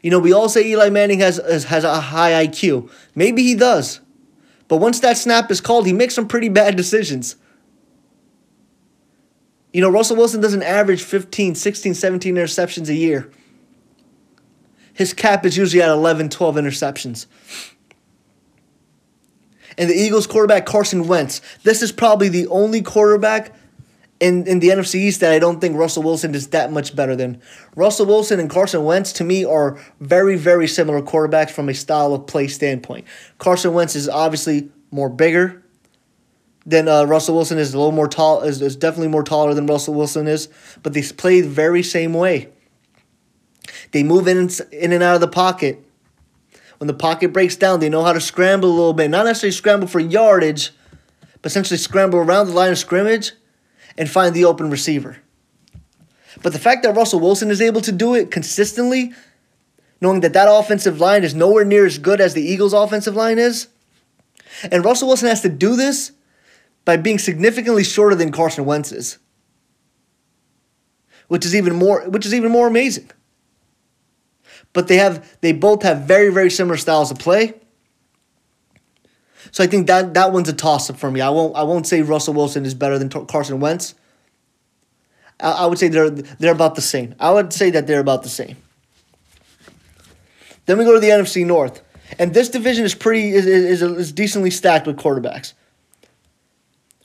[0.02, 2.90] You know, we all say Eli Manning has, has a high IQ.
[3.14, 4.00] Maybe he does.
[4.66, 7.36] But once that snap is called, he makes some pretty bad decisions.
[9.72, 13.30] You know, Russell Wilson doesn't average 15, 16, 17 interceptions a year.
[14.94, 17.26] His cap is usually at 11, 12 interceptions.
[19.76, 21.40] And the Eagles quarterback, Carson Wentz.
[21.62, 23.54] This is probably the only quarterback
[24.20, 27.14] in, in the NFC East that I don't think Russell Wilson is that much better
[27.14, 27.40] than.
[27.76, 32.12] Russell Wilson and Carson Wentz, to me, are very, very similar quarterbacks from a style
[32.12, 33.06] of play standpoint.
[33.38, 35.62] Carson Wentz is obviously more bigger,
[36.68, 37.72] than uh, Russell Wilson is.
[37.72, 40.48] A little more tall is, is definitely more taller than Russell Wilson is,
[40.82, 42.50] but they play the very same way.
[43.92, 45.82] They move in in and out of the pocket.
[46.76, 49.10] When the pocket breaks down, they know how to scramble a little bit.
[49.10, 50.70] Not necessarily scramble for yardage,
[51.40, 53.32] but essentially scramble around the line of scrimmage
[53.96, 55.16] and find the open receiver.
[56.42, 59.12] But the fact that Russell Wilson is able to do it consistently,
[60.02, 63.38] knowing that that offensive line is nowhere near as good as the Eagles' offensive line
[63.38, 63.68] is,
[64.70, 66.12] and Russell Wilson has to do this
[66.88, 69.18] by being significantly shorter than Carson Wentz is,
[71.26, 73.10] which is even more which is even more amazing.
[74.72, 77.52] But they have they both have very very similar styles of play.
[79.50, 81.20] So I think that that one's a toss up for me.
[81.20, 83.94] I won't I won't say Russell Wilson is better than Carson Wentz.
[85.40, 87.14] I, I would say they're they're about the same.
[87.20, 88.56] I would say that they're about the same.
[90.64, 91.82] Then we go to the NFC North,
[92.18, 95.52] and this division is pretty is is, is decently stacked with quarterbacks.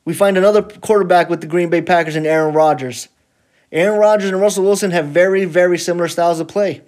[0.05, 3.07] We find another quarterback with the Green Bay Packers and Aaron Rodgers.
[3.71, 6.81] Aaron Rodgers and Russell Wilson have very very similar styles of play.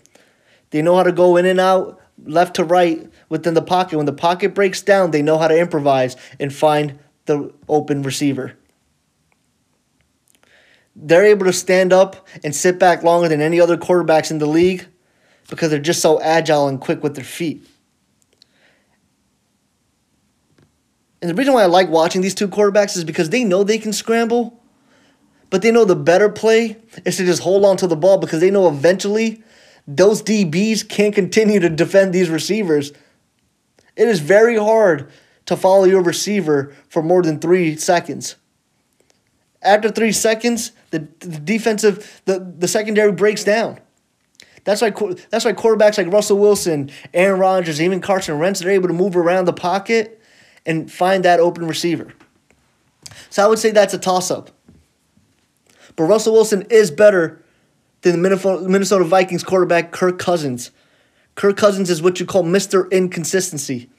[0.71, 3.97] They know how to go in and out, left to right within the pocket.
[3.97, 8.58] When the pocket breaks down, they know how to improvise and find the open receiver.
[10.95, 14.45] They're able to stand up and sit back longer than any other quarterbacks in the
[14.45, 14.86] league
[15.49, 17.67] because they're just so agile and quick with their feet.
[21.26, 23.80] And the reason why I like watching these two quarterbacks is because they know they
[23.80, 24.62] can scramble,
[25.50, 28.42] but they know the better play is to just hold on to the ball because
[28.42, 29.42] they know eventually
[29.88, 32.92] those DBs can't continue to defend these receivers.
[33.96, 35.10] It is very hard
[35.48, 38.36] to follow your receiver for more than three seconds.
[39.64, 43.80] After three seconds, the, the defensive, the, the secondary breaks down.
[44.64, 44.92] That's why
[45.32, 49.18] that's why quarterbacks like Russell Wilson, Aaron Rodgers, even Carson Wentz, they're able to move
[49.18, 50.22] around the pocket
[50.65, 52.13] and find that open receiver.
[53.30, 54.51] So I would say that's a toss up.
[55.95, 57.41] But Russell Wilson is better
[58.01, 60.71] than the Minnesota Vikings quarterback Kirk Cousins.
[61.36, 62.89] Kirk Cousins is what you call Mr.
[62.91, 63.89] Inconsistency.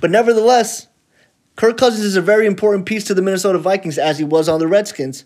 [0.00, 0.88] But nevertheless,
[1.56, 4.58] Kirk Cousins is a very important piece to the Minnesota Vikings as he was on
[4.58, 5.24] the Redskins.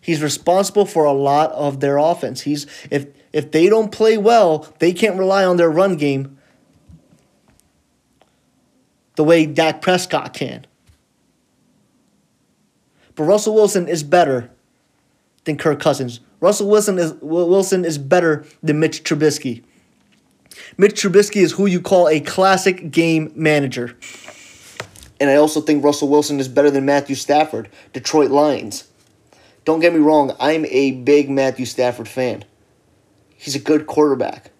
[0.00, 2.42] He's responsible for a lot of their offense.
[2.42, 6.38] He's if if they don't play well, they can't rely on their run game
[9.20, 10.66] the way Dak Prescott can.
[13.14, 14.50] But Russell Wilson is better
[15.44, 16.20] than Kirk Cousins.
[16.40, 19.62] Russell Wilson is Wilson is better than Mitch Trubisky.
[20.78, 23.94] Mitch Trubisky is who you call a classic game manager.
[25.20, 28.88] And I also think Russell Wilson is better than Matthew Stafford, Detroit Lions.
[29.66, 32.46] Don't get me wrong, I'm a big Matthew Stafford fan.
[33.36, 34.50] He's a good quarterback.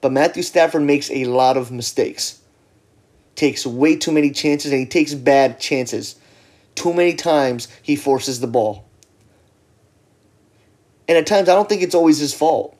[0.00, 2.41] But Matthew Stafford makes a lot of mistakes.
[3.34, 6.16] Takes way too many chances and he takes bad chances.
[6.74, 8.84] Too many times he forces the ball.
[11.08, 12.78] And at times I don't think it's always his fault.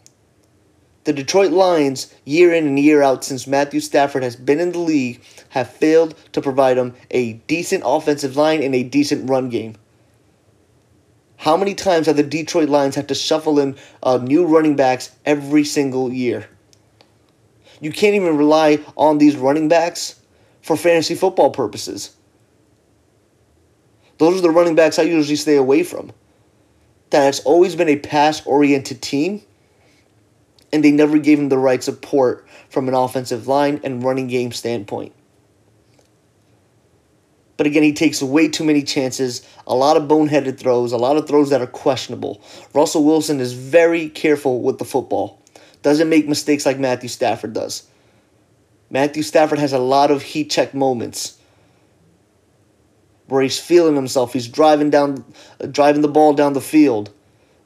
[1.05, 4.79] The Detroit Lions, year in and year out since Matthew Stafford has been in the
[4.79, 9.75] league, have failed to provide him a decent offensive line and a decent run game.
[11.39, 15.11] How many times have the Detroit Lions had to shuffle in uh, new running backs
[15.27, 16.49] every single year?
[17.81, 20.21] You can't even rely on these running backs
[20.63, 22.17] for fantasy football purposes.
[24.19, 26.13] Those are the running backs I usually stay away from.
[27.11, 29.43] That has always been a pass oriented team
[30.73, 34.53] and they never gave him the right support from an offensive line and running game
[34.53, 35.13] standpoint.
[37.59, 41.17] But again, he takes way too many chances, a lot of boneheaded throws, a lot
[41.17, 42.43] of throws that are questionable.
[42.73, 45.41] Russell Wilson is very careful with the football,
[45.83, 47.85] doesn't make mistakes like Matthew Stafford does.
[48.93, 51.39] Matthew Stafford has a lot of heat check moments
[53.27, 54.33] where he's feeling himself.
[54.33, 55.25] He's driving down,
[55.73, 57.11] driving the ball down the field.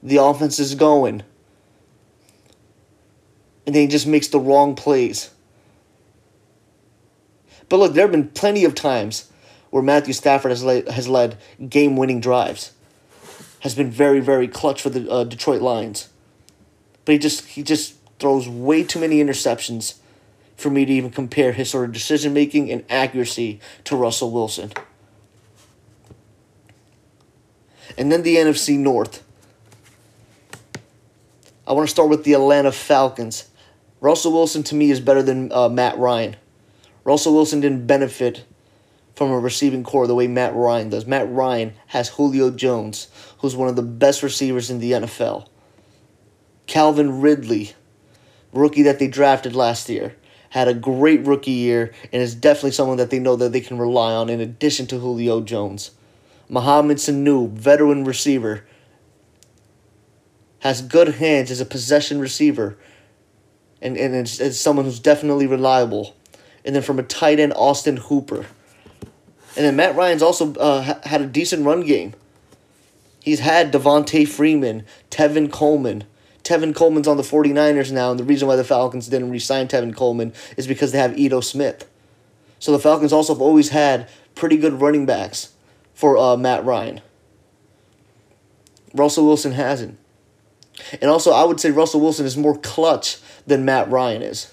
[0.03, 1.23] The offense is going
[3.67, 5.31] and then he just makes the wrong plays.
[7.69, 9.31] But look, there have been plenty of times
[9.71, 11.37] where Matthew Stafford has led, has led
[11.69, 12.73] game winning drives,
[13.61, 16.09] has been very very clutch for the uh, Detroit Lions.
[17.05, 19.95] But he just he just throws way too many interceptions
[20.57, 24.73] for me to even compare his sort of decision making and accuracy to Russell Wilson.
[27.99, 29.23] And then the NFC North.
[31.67, 33.49] I want to start with the Atlanta Falcons.
[34.01, 36.37] Russell Wilson to me is better than uh, Matt Ryan.
[37.05, 38.45] Russell Wilson didn't benefit
[39.15, 41.07] from a receiving corps the way Matt Ryan does.
[41.07, 43.09] Matt Ryan has Julio Jones,
[43.39, 45.49] who's one of the best receivers in the NFL.
[46.67, 47.73] Calvin Ridley,
[48.53, 50.15] rookie that they drafted last year,
[50.51, 53.79] had a great rookie year and is definitely someone that they know that they can
[53.79, 55.91] rely on in addition to Julio Jones.
[56.49, 58.65] Mohamed Sanu, veteran receiver,
[60.61, 62.77] has good hands as a possession receiver
[63.83, 66.17] and, and it's, it's someone who's definitely reliable.
[66.65, 68.47] And then from a tight end, Austin Hooper.
[69.57, 72.15] And then Matt Ryan's also uh, had a decent run game.
[73.23, 76.05] He's had Devonta Freeman, Tevin Coleman.
[76.47, 79.67] Tevin Coleman's on the 49ers now, and the reason why the Falcons didn't re sign
[79.67, 81.91] Tevin Coleman is because they have Ito Smith.
[82.61, 85.53] So the Falcons also have always had pretty good running backs
[85.93, 87.01] for uh, Matt Ryan.
[88.95, 89.99] Russell Wilson hasn't.
[91.03, 94.53] And also, I would say Russell Wilson is more clutch than Matt Ryan is.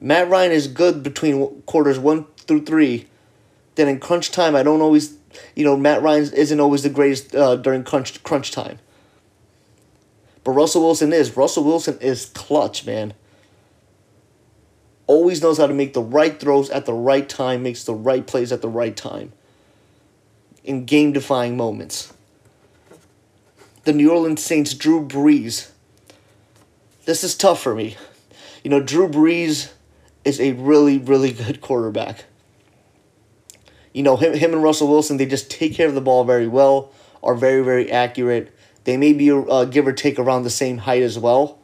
[0.00, 3.06] Matt Ryan is good between quarters one through three.
[3.74, 5.18] Then in crunch time, I don't always,
[5.54, 8.78] you know, Matt Ryan isn't always the greatest uh, during crunch crunch time.
[10.44, 11.36] But Russell Wilson is.
[11.36, 13.14] Russell Wilson is clutch, man.
[15.06, 18.26] Always knows how to make the right throws at the right time, makes the right
[18.26, 19.32] plays at the right time.
[20.64, 22.12] In game defying moments.
[23.84, 25.70] The New Orleans Saints, Drew Brees.
[27.06, 27.96] This is tough for me.
[28.62, 29.70] You know, Drew Brees
[30.24, 32.24] is a really, really good quarterback.
[33.92, 36.46] You know, him, him and Russell Wilson, they just take care of the ball very
[36.46, 38.54] well, are very, very accurate.
[38.84, 41.58] They may be, uh, give or take, around the same height as well.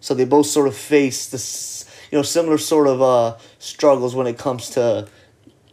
[0.00, 4.26] So they both sort of face this, you know, similar sort of uh, struggles when
[4.26, 5.08] it comes to,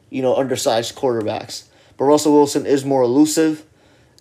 [0.10, 1.66] you know, undersized quarterbacks.
[1.98, 3.64] But Russell Wilson is more elusive,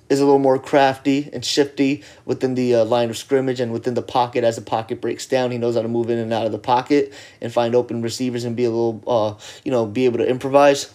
[0.08, 3.94] is a little more crafty and shifty within the uh, line of scrimmage and within
[3.94, 4.44] the pocket.
[4.44, 6.58] As the pocket breaks down, he knows how to move in and out of the
[6.58, 9.34] pocket and find open receivers and be a little, uh,
[9.64, 10.92] you know, be able to improvise.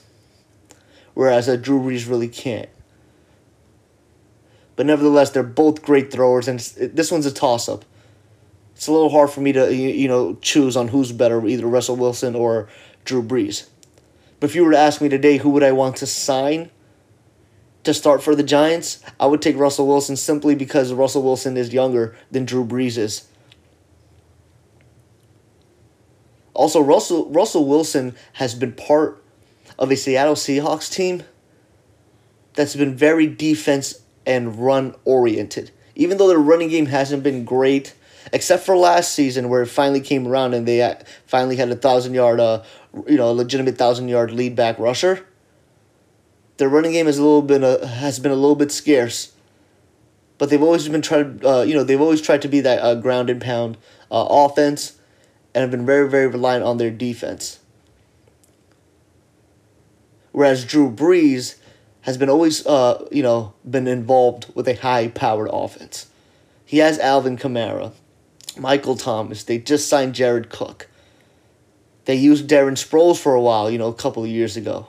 [1.16, 2.70] Whereas uh, Drew Brees really can't.
[4.80, 7.84] But nevertheless, they're both great throwers, and this one's a toss up.
[8.76, 11.98] It's a little hard for me to you know choose on who's better, either Russell
[11.98, 12.70] Wilson or
[13.04, 13.68] Drew Brees.
[14.40, 16.72] But if you were to ask me today, who would I want to sign
[17.84, 19.04] to start for the Giants?
[19.20, 23.28] I would take Russell Wilson simply because Russell Wilson is younger than Drew Brees is.
[26.54, 29.22] Also, Russell Russell Wilson has been part
[29.78, 31.24] of a Seattle Seahawks team
[32.54, 35.72] that's been very defense and run oriented.
[35.96, 37.94] Even though their running game hasn't been great,
[38.32, 40.96] except for last season where it finally came around and they
[41.26, 42.64] finally had a thousand yard, uh,
[43.08, 45.26] you know, a legitimate thousand yard lead back rusher.
[46.58, 49.34] Their running game has a little bit uh, has been a little bit scarce,
[50.38, 51.40] but they've always been trying.
[51.44, 53.78] Uh, you know, they've always tried to be that uh, ground and pound
[54.12, 55.00] uh, offense,
[55.54, 57.60] and have been very very reliant on their defense.
[60.34, 61.56] Whereas Drew Brees
[62.10, 66.08] has been always, uh, you know, been involved with a high-powered offense.
[66.66, 67.92] He has Alvin Kamara,
[68.58, 69.44] Michael Thomas.
[69.44, 70.88] They just signed Jared Cook.
[72.06, 74.88] They used Darren Sproles for a while, you know, a couple of years ago.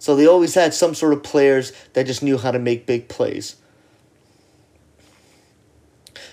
[0.00, 3.06] So they always had some sort of players that just knew how to make big
[3.06, 3.54] plays.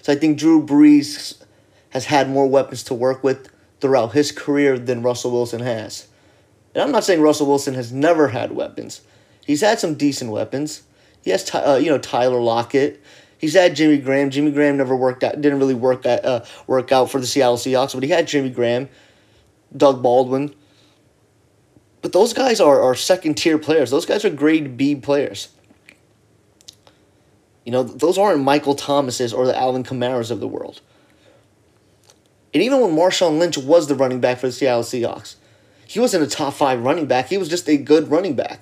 [0.01, 1.39] So I think Drew Brees
[1.91, 3.49] has had more weapons to work with
[3.81, 6.07] throughout his career than Russell Wilson has.
[6.73, 9.01] And I'm not saying Russell Wilson has never had weapons.
[9.45, 10.83] He's had some decent weapons.
[11.23, 13.01] He has, uh, you know, Tyler Lockett.
[13.37, 14.29] He's had Jimmy Graham.
[14.29, 15.39] Jimmy Graham never worked out.
[15.39, 18.49] Didn't really work out, uh, work out for the Seattle Seahawks, but he had Jimmy
[18.49, 18.89] Graham,
[19.75, 20.53] Doug Baldwin.
[22.01, 23.91] But those guys are, are second tier players.
[23.91, 25.49] Those guys are grade B players.
[27.65, 30.81] You know, those aren't Michael Thomases or the Alvin Kamaras of the world.
[32.53, 35.35] And even when Marshawn Lynch was the running back for the Seattle Seahawks,
[35.85, 37.27] he wasn't a top five running back.
[37.27, 38.61] He was just a good running back.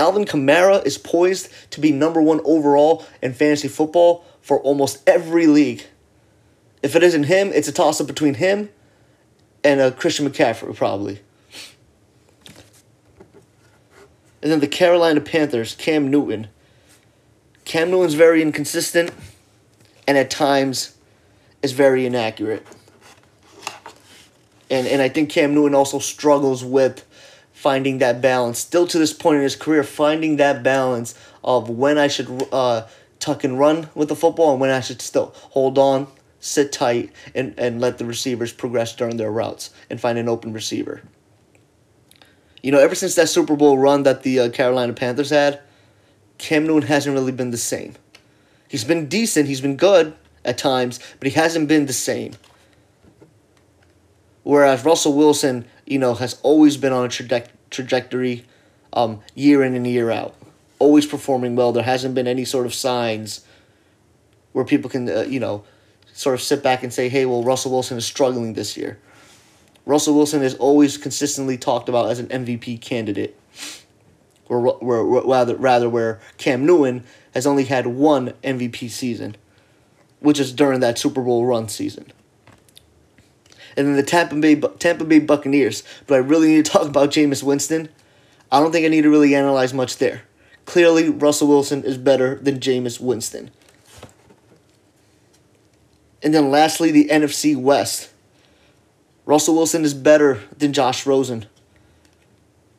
[0.00, 5.46] Alvin Kamara is poised to be number one overall in fantasy football for almost every
[5.46, 5.84] league.
[6.82, 8.70] If it isn't him, it's a toss up between him
[9.62, 11.20] and uh, Christian McCaffrey, probably.
[14.42, 16.48] And then the Carolina Panthers, Cam Newton.
[17.66, 19.10] Cam Newton's very inconsistent
[20.08, 20.96] and at times
[21.62, 22.66] is very inaccurate
[24.70, 27.04] and and I think Cam Newton also struggles with
[27.60, 28.58] finding that balance.
[28.58, 32.86] Still to this point in his career, finding that balance of when I should uh,
[33.18, 36.06] tuck and run with the football and when I should still hold on,
[36.40, 40.54] sit tight, and, and let the receivers progress during their routes and find an open
[40.54, 41.02] receiver.
[42.62, 45.60] You know, ever since that Super Bowl run that the uh, Carolina Panthers had,
[46.38, 47.92] Cam Newton hasn't really been the same.
[48.68, 50.14] He's been decent, he's been good
[50.46, 52.32] at times, but he hasn't been the same.
[54.44, 58.44] Whereas Russell Wilson, you know, has always been on a traje- trajectory
[58.92, 60.36] um, year in and year out,
[60.78, 61.72] always performing well.
[61.72, 63.44] There hasn't been any sort of signs
[64.52, 65.64] where people can, uh, you know,
[66.12, 69.00] sort of sit back and say, hey, well, Russell Wilson is struggling this year.
[69.84, 73.36] Russell Wilson is always consistently talked about as an MVP candidate.
[74.48, 79.36] Or, or, rather, rather, where Cam Newton has only had one MVP season,
[80.20, 82.12] which is during that Super Bowl run season
[83.76, 85.82] and then the Tampa Bay Tampa Bay Buccaneers.
[86.06, 87.88] But I really need to talk about Jameis Winston.
[88.52, 90.22] I don't think I need to really analyze much there.
[90.64, 93.50] Clearly, Russell Wilson is better than Jameis Winston.
[96.22, 98.10] And then lastly, the NFC West.
[99.24, 101.46] Russell Wilson is better than Josh Rosen.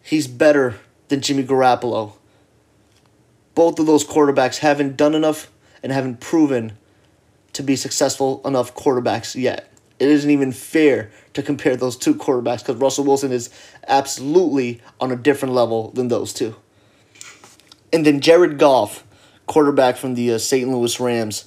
[0.04, 0.76] He's better
[1.08, 2.14] than Jimmy Garoppolo.
[3.56, 6.74] Both of those quarterbacks haven't done enough and haven't proven
[7.54, 9.71] to be successful enough quarterbacks yet.
[10.02, 13.52] It isn't even fair to compare those two quarterbacks because Russell Wilson is
[13.88, 16.56] absolutely on a different level than those two.
[17.94, 19.04] And then Jared Goff,
[19.46, 20.68] quarterback from the uh, St.
[20.68, 21.46] Louis Rams.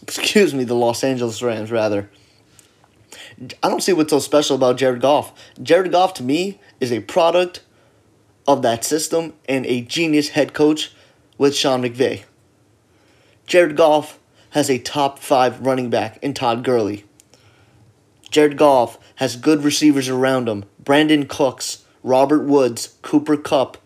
[0.00, 2.08] Excuse me, the Los Angeles Rams, rather.
[3.62, 5.34] I don't see what's so special about Jared Goff.
[5.62, 7.60] Jared Goff, to me, is a product
[8.46, 10.94] of that system and a genius head coach
[11.36, 12.24] with Sean McVay.
[13.46, 14.18] Jared Goff
[14.52, 17.04] has a top five running back in Todd Gurley.
[18.30, 20.64] Jared Goff has good receivers around him.
[20.82, 23.78] Brandin Cooks, Robert Woods, Cooper Kupp,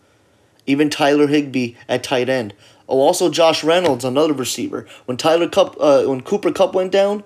[0.66, 2.54] even Tyler Higbee at tight end.
[2.88, 4.86] Oh, also Josh Reynolds, another receiver.
[5.06, 7.24] When Tyler Kupp, uh, when Cooper Kupp went down,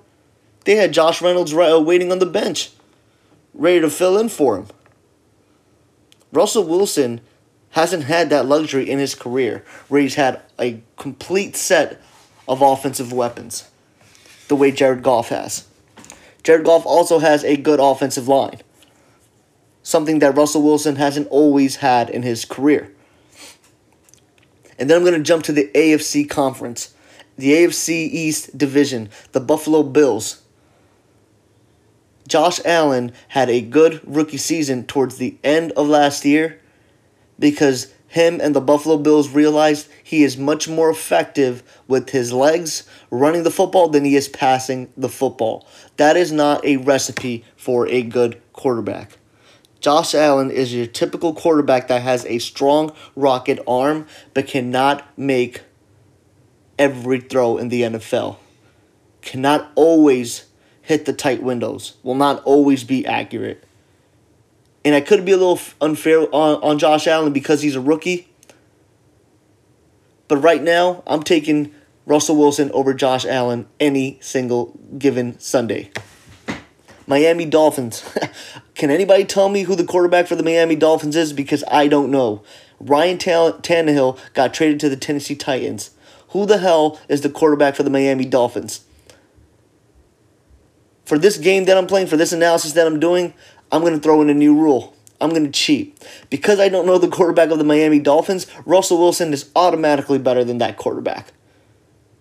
[0.64, 2.70] they had Josh Reynolds uh, waiting on the bench,
[3.54, 4.66] ready to fill in for him.
[6.32, 7.20] Russell Wilson
[7.70, 12.00] hasn't had that luxury in his career, where he's had a complete set
[12.48, 13.68] of offensive weapons,
[14.48, 15.66] the way Jared Goff has.
[16.46, 18.60] Jared Goff also has a good offensive line,
[19.82, 22.92] something that Russell Wilson hasn't always had in his career.
[24.78, 26.94] And then I'm going to jump to the AFC conference,
[27.36, 30.42] the AFC East division, the Buffalo Bills.
[32.28, 36.60] Josh Allen had a good rookie season towards the end of last year
[37.40, 42.88] because him and the Buffalo Bills realized he is much more effective with his legs
[43.10, 45.66] running the football than he is passing the football.
[45.96, 49.18] That is not a recipe for a good quarterback.
[49.80, 55.62] Josh Allen is your typical quarterback that has a strong rocket arm but cannot make
[56.78, 58.36] every throw in the NFL.
[59.20, 60.46] Cannot always
[60.82, 61.96] hit the tight windows.
[62.02, 63.65] Will not always be accurate.
[64.86, 68.28] And I could be a little unfair on, on Josh Allen because he's a rookie.
[70.28, 71.74] But right now, I'm taking
[72.06, 75.90] Russell Wilson over Josh Allen any single given Sunday.
[77.04, 78.08] Miami Dolphins.
[78.76, 81.32] Can anybody tell me who the quarterback for the Miami Dolphins is?
[81.32, 82.44] Because I don't know.
[82.78, 85.90] Ryan Tannehill got traded to the Tennessee Titans.
[86.28, 88.84] Who the hell is the quarterback for the Miami Dolphins?
[91.06, 93.34] For this game that I'm playing, for this analysis that I'm doing,
[93.72, 94.94] I'm going to throw in a new rule.
[95.20, 96.04] I'm going to cheat.
[96.30, 100.44] Because I don't know the quarterback of the Miami Dolphins, Russell Wilson is automatically better
[100.44, 101.32] than that quarterback.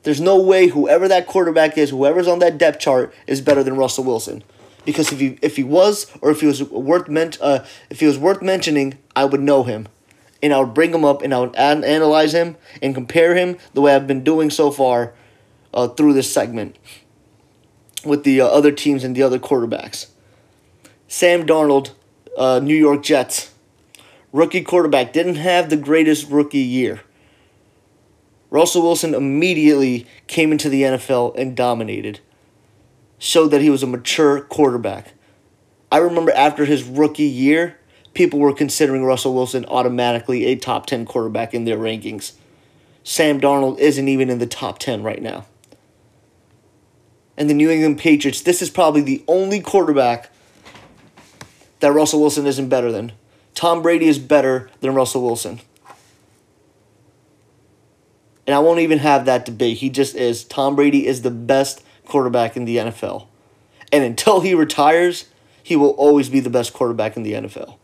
[0.04, 3.76] There's no way whoever that quarterback is, whoever's on that depth chart, is better than
[3.76, 4.44] Russell Wilson.
[4.86, 8.06] Because if he if he was or if he was worth men- uh, if he
[8.06, 9.88] was worth mentioning, I would know him,
[10.44, 13.58] and I would bring him up and I would an- analyze him and compare him
[13.74, 15.16] the way I've been doing so far,
[15.74, 16.78] uh, through this segment,
[18.06, 20.06] with the uh, other teams and the other quarterbacks.
[21.16, 21.92] Sam Darnold,
[22.38, 23.54] uh, New York Jets.
[24.34, 27.04] Rookie quarterback didn't have the greatest rookie year.
[28.50, 32.20] Russell Wilson immediately came into the NFL and dominated.
[33.18, 35.14] Showed that he was a mature quarterback.
[35.90, 37.78] I remember after his rookie year,
[38.14, 42.34] people were considering Russell Wilson automatically a top 10 quarterback in their rankings.
[43.06, 45.46] Sam Darnold isn't even in the top 10 right now.
[47.38, 50.30] And the New England Patriots, this is probably the only quarterback
[51.80, 53.12] that Russell Wilson isn't better than.
[53.54, 55.62] Tom Brady is better than Russell Wilson.
[58.46, 59.78] And I won't even have that debate.
[59.78, 60.44] He just is.
[60.44, 63.28] Tom Brady is the best quarterback in the NFL.
[63.92, 65.26] And until he retires,
[65.64, 67.78] he will always be the best quarterback in the NFL.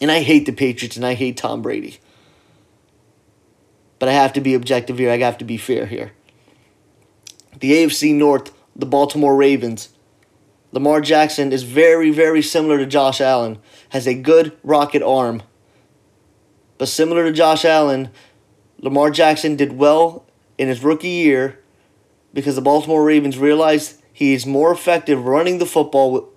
[0.00, 1.98] And I hate the Patriots and I hate Tom Brady.
[3.98, 5.10] But I have to be objective here.
[5.10, 6.12] I have to be fair here.
[7.58, 9.88] The AFC North, the Baltimore Ravens,
[10.72, 13.58] Lamar Jackson is very, very similar to Josh Allen,
[13.90, 15.42] has a good rocket arm.
[16.78, 18.10] But similar to Josh Allen,
[18.78, 20.26] Lamar Jackson did well
[20.58, 21.60] in his rookie year
[22.34, 26.32] because the Baltimore Ravens realized he is more effective running the football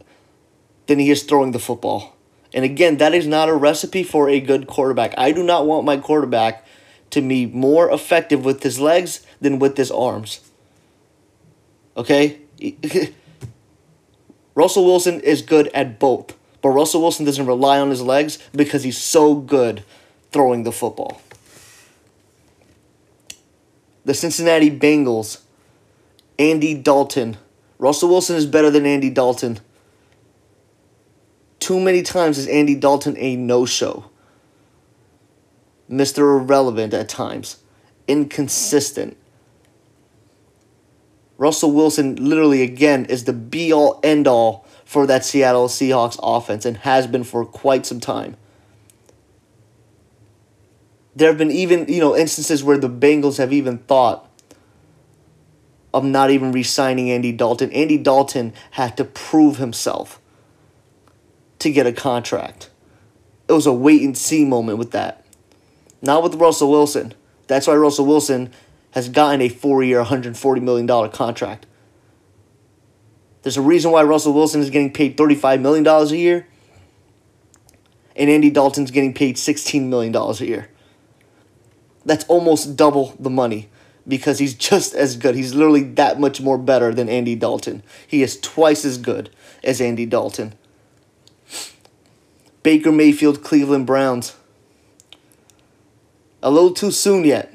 [0.88, 2.16] than he is throwing the football.
[2.54, 5.14] And again, that is not a recipe for a good quarterback.
[5.18, 6.66] I do not want my quarterback
[7.12, 10.40] to be more effective with his legs than with his arms.
[11.98, 12.40] Okay?
[14.56, 18.84] Russell Wilson is good at both, but Russell Wilson doesn't rely on his legs because
[18.84, 19.84] he's so good
[20.32, 21.22] throwing the football.
[24.06, 25.42] The Cincinnati Bengals,
[26.38, 27.38] Andy Dalton.
[27.78, 29.60] Russell Wilson is better than Andy Dalton.
[31.60, 34.06] Too many times is Andy Dalton a no show.
[35.90, 36.40] Mr.
[36.40, 37.58] Irrelevant at times,
[38.08, 39.18] inconsistent.
[41.40, 46.66] Russell Wilson, literally, again, is the be all end all for that Seattle Seahawks offense
[46.66, 48.36] and has been for quite some time.
[51.16, 54.30] There have been even, you know, instances where the Bengals have even thought
[55.94, 57.72] of not even re signing Andy Dalton.
[57.72, 60.20] Andy Dalton had to prove himself
[61.60, 62.70] to get a contract.
[63.48, 65.26] It was a wait and see moment with that.
[66.02, 67.14] Not with Russell Wilson.
[67.48, 68.52] That's why Russell Wilson
[69.00, 71.66] has gotten a four year, $140 million contract.
[73.44, 76.48] There's a reason why Russell Wilson is getting paid $35 million a year,
[78.18, 80.70] and Andy Dalton's getting paid $16 million a year.
[82.04, 83.70] That's almost double the money
[84.06, 85.36] because he's just as good.
[85.36, 87.82] He's literally that much more better than Andy Dalton.
[88.06, 89.30] He is twice as good
[89.64, 90.56] as Andy Dalton.
[92.64, 94.36] Baker Mayfield, Cleveland Browns.
[96.44, 97.54] A little too soon yet.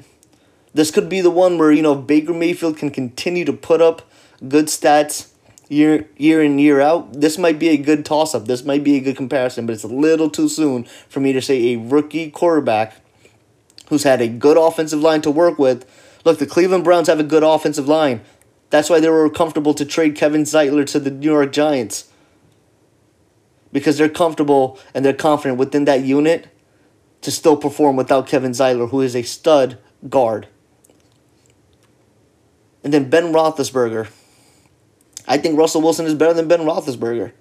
[0.75, 4.01] This could be the one where, you know, Baker Mayfield can continue to put up
[4.45, 5.29] good stats
[5.69, 7.13] year year in year out.
[7.13, 8.45] This might be a good toss up.
[8.45, 11.41] This might be a good comparison, but it's a little too soon for me to
[11.41, 12.97] say a rookie quarterback
[13.87, 15.89] who's had a good offensive line to work with.
[16.25, 18.19] Look, the Cleveland Browns have a good offensive line.
[18.69, 22.09] That's why they were comfortable to trade Kevin Zeitler to the New York Giants.
[23.71, 26.49] Because they're comfortable and they're confident within that unit
[27.21, 29.77] to still perform without Kevin Zeitler, who is a stud
[30.09, 30.49] guard.
[32.85, 34.07] And then Ben Roethlisberger.
[35.27, 37.31] I think Russell Wilson is better than Ben Roethlisberger.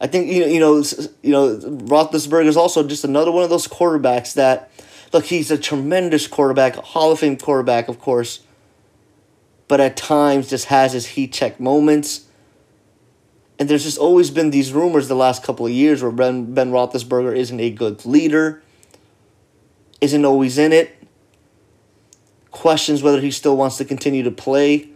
[0.00, 0.84] I think you know you know
[1.22, 4.70] you know Roethlisberger is also just another one of those quarterbacks that
[5.12, 8.40] look he's a tremendous quarterback, Hall of Fame quarterback, of course,
[9.68, 12.26] but at times just has his heat check moments.
[13.58, 16.72] And there's just always been these rumors the last couple of years where Ben Ben
[16.72, 18.64] Roethlisberger isn't a good leader,
[20.00, 21.05] isn't always in it.
[22.56, 24.88] Questions whether he still wants to continue to play.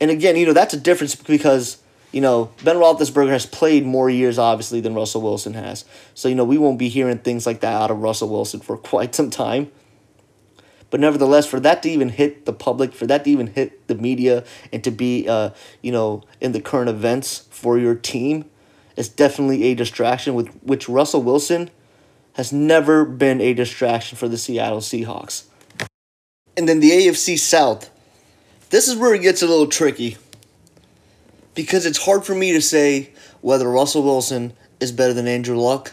[0.00, 1.78] And again, you know, that's a difference because
[2.12, 5.84] you know, Ben Roethlisberger has played more years, obviously, than Russell Wilson has.
[6.14, 8.76] So, you know, we won't be hearing things like that out of Russell Wilson for
[8.92, 9.72] quite some time.
[10.90, 13.96] But nevertheless, for that to even hit the public, for that to even hit the
[13.96, 18.44] media, and to be, uh, you know, in the current events for your team,
[18.94, 20.34] is definitely a distraction.
[20.34, 21.70] With which Russell Wilson
[22.34, 25.46] has never been a distraction for the Seattle Seahawks.
[26.56, 27.90] And then the AFC South.
[28.70, 30.16] This is where it gets a little tricky
[31.54, 35.92] because it's hard for me to say whether Russell Wilson is better than Andrew Luck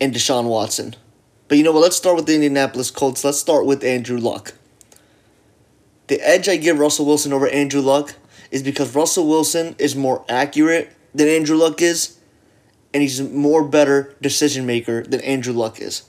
[0.00, 0.96] and Deshaun Watson.
[1.48, 1.80] But you know what?
[1.80, 3.24] Let's start with the Indianapolis Colts.
[3.24, 4.54] Let's start with Andrew Luck.
[6.06, 8.14] The edge I give Russell Wilson over Andrew Luck
[8.50, 12.18] is because Russell Wilson is more accurate than Andrew Luck is,
[12.92, 16.02] and he's a more better decision maker than Andrew Luck is.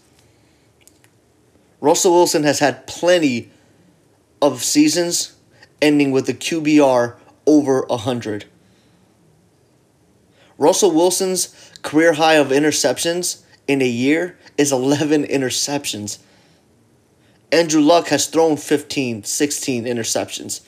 [1.81, 3.51] Russell Wilson has had plenty
[4.39, 5.35] of seasons
[5.81, 7.15] ending with a QBR
[7.47, 8.45] over 100.
[10.59, 16.19] Russell Wilson's career high of interceptions in a year is 11 interceptions.
[17.51, 20.61] Andrew Luck has thrown 15, 16 interceptions.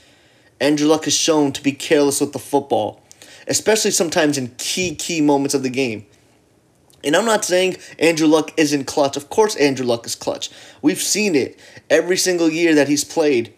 [0.59, 3.03] Andrew Luck is shown to be careless with the football,
[3.47, 6.07] especially sometimes in key, key moments of the game.
[7.03, 9.17] And I'm not saying Andrew Luck isn't clutch.
[9.17, 10.49] Of course, Andrew Luck is clutch.
[10.81, 13.53] We've seen it every single year that he's played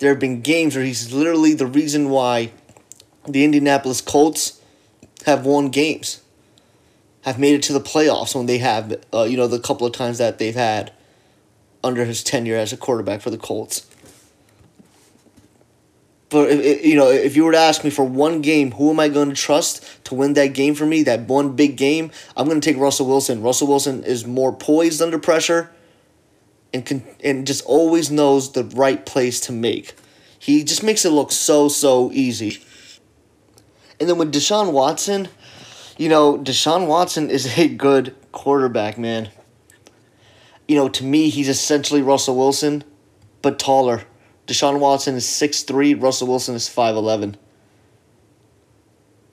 [0.00, 2.50] there have been games where he's literally the reason why
[3.28, 4.60] the Indianapolis Colts
[5.26, 6.22] have won games,
[7.22, 9.92] have made it to the playoffs when they have, uh, you know, the couple of
[9.92, 10.92] times that they've had
[11.84, 13.86] under his tenure as a quarterback for the Colts.
[16.30, 19.00] But if, you know, if you were to ask me for one game, who am
[19.00, 21.02] I going to trust to win that game for me?
[21.02, 23.42] That one big game, I'm going to take Russell Wilson.
[23.42, 25.70] Russell Wilson is more poised under pressure
[26.72, 29.94] and can and just always knows the right place to make.
[30.38, 32.62] He just makes it look so so easy.
[33.98, 35.28] And then with Deshaun Watson,
[35.98, 39.30] you know, Deshaun Watson is a good quarterback, man.
[40.68, 42.84] You know, to me, he's essentially Russell Wilson,
[43.42, 44.04] but taller.
[44.50, 47.36] Deshaun Watson is 6'3, Russell Wilson is 5'11.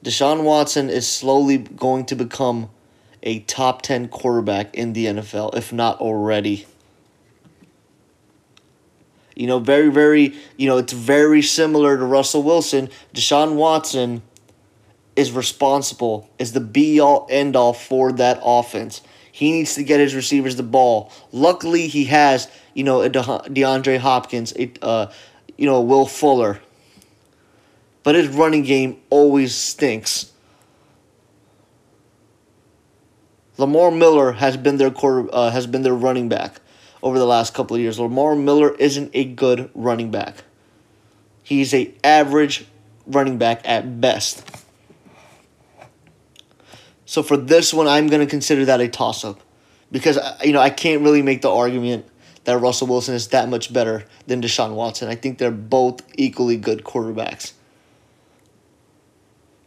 [0.06, 2.70] Deshaun Watson is slowly going to become
[3.24, 6.68] a top 10 quarterback in the NFL, if not already.
[9.36, 12.88] You know, very, very, you know, it's very similar to Russell Wilson.
[13.16, 14.22] Deshaun Watson
[15.16, 19.02] is responsible, is the be all end all for that offense.
[19.32, 21.12] He needs to get his receivers the ball.
[21.32, 22.48] Luckily, he has,
[22.78, 25.12] you know, a De- DeAndre Hopkins, a, uh,
[25.58, 26.62] you know, Will Fuller.
[28.04, 30.32] But his running game always stinks.
[33.58, 36.62] Lamar Miller has been their quarter, uh, has been their running back
[37.02, 38.00] over the last couple of years.
[38.00, 40.44] Lamar Miller isn't a good running back.
[41.42, 42.68] He's a average
[43.08, 44.48] running back at best.
[47.08, 49.42] So for this one, I'm going to consider that a toss up
[49.92, 52.06] because uh, you know I can't really make the argument
[52.48, 55.10] that Russell Wilson is that much better than Deshaun Watson.
[55.10, 57.52] I think they're both equally good quarterbacks.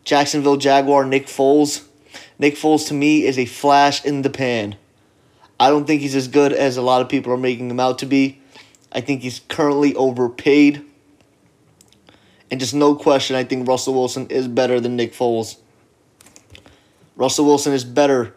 [0.02, 1.84] Jacksonville Jaguar Nick Foles.
[2.38, 4.76] Nick Foles to me is a flash in the pan.
[5.60, 7.98] I don't think he's as good as a lot of people are making him out
[7.98, 8.40] to be.
[8.90, 10.82] I think he's currently overpaid.
[12.50, 15.58] And just no question, I think Russell Wilson is better than Nick Foles.
[17.14, 18.34] Russell Wilson is better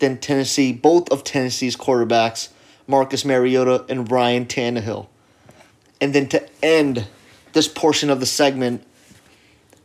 [0.00, 2.50] than Tennessee, both of Tennessee's quarterbacks,
[2.86, 5.06] Marcus Mariota and Ryan Tannehill.
[6.00, 7.06] And then to end
[7.52, 8.86] this portion of the segment,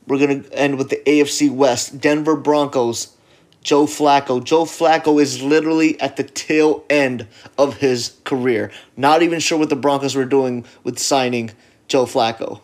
[0.07, 2.01] we're going to end with the AFC West.
[2.01, 3.15] Denver Broncos
[3.63, 4.43] Joe Flacco.
[4.43, 7.27] Joe Flacco is literally at the tail end
[7.57, 8.71] of his career.
[8.97, 11.51] Not even sure what the Broncos were doing with signing
[11.87, 12.61] Joe Flacco.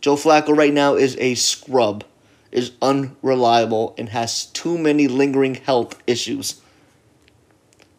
[0.00, 2.04] Joe Flacco right now is a scrub,
[2.50, 6.60] is unreliable, and has too many lingering health issues.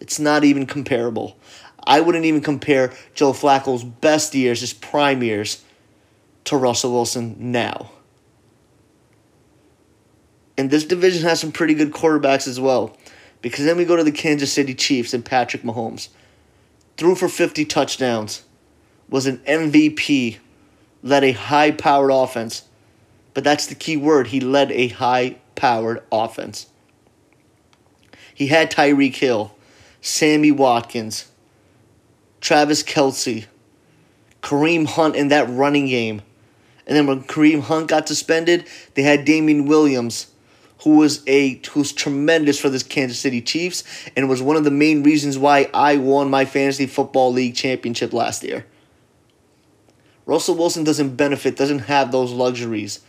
[0.02, 1.38] It's not even comparable.
[1.84, 5.64] I wouldn't even compare Joe Flacco's best years, his prime years,
[6.46, 7.92] to Russell Wilson now.
[10.58, 12.98] And this division has some pretty good quarterbacks as well.
[13.42, 16.10] Because then we go to the Kansas City Chiefs and Patrick Mahomes.
[16.98, 18.44] Threw for 50 touchdowns,
[19.10, 20.38] was an MVP,
[21.02, 22.64] led a high powered offense.
[23.34, 24.28] But that's the key word.
[24.28, 26.68] He led a high powered offense.
[28.34, 29.56] He had Tyreek Hill,
[30.02, 31.32] Sammy Watkins,
[32.42, 33.46] Travis Kelce,
[34.42, 36.22] Kareem Hunt in that running game.
[36.88, 40.28] And then when Kareem Hunt got suspended, they had Damien Williams
[40.84, 43.84] who was a who's tremendous for this Kansas City Chiefs
[44.16, 48.14] and was one of the main reasons why I won my fantasy football league championship
[48.14, 48.66] last year.
[50.26, 53.00] Russell Wilson doesn't benefit, doesn't have those luxuries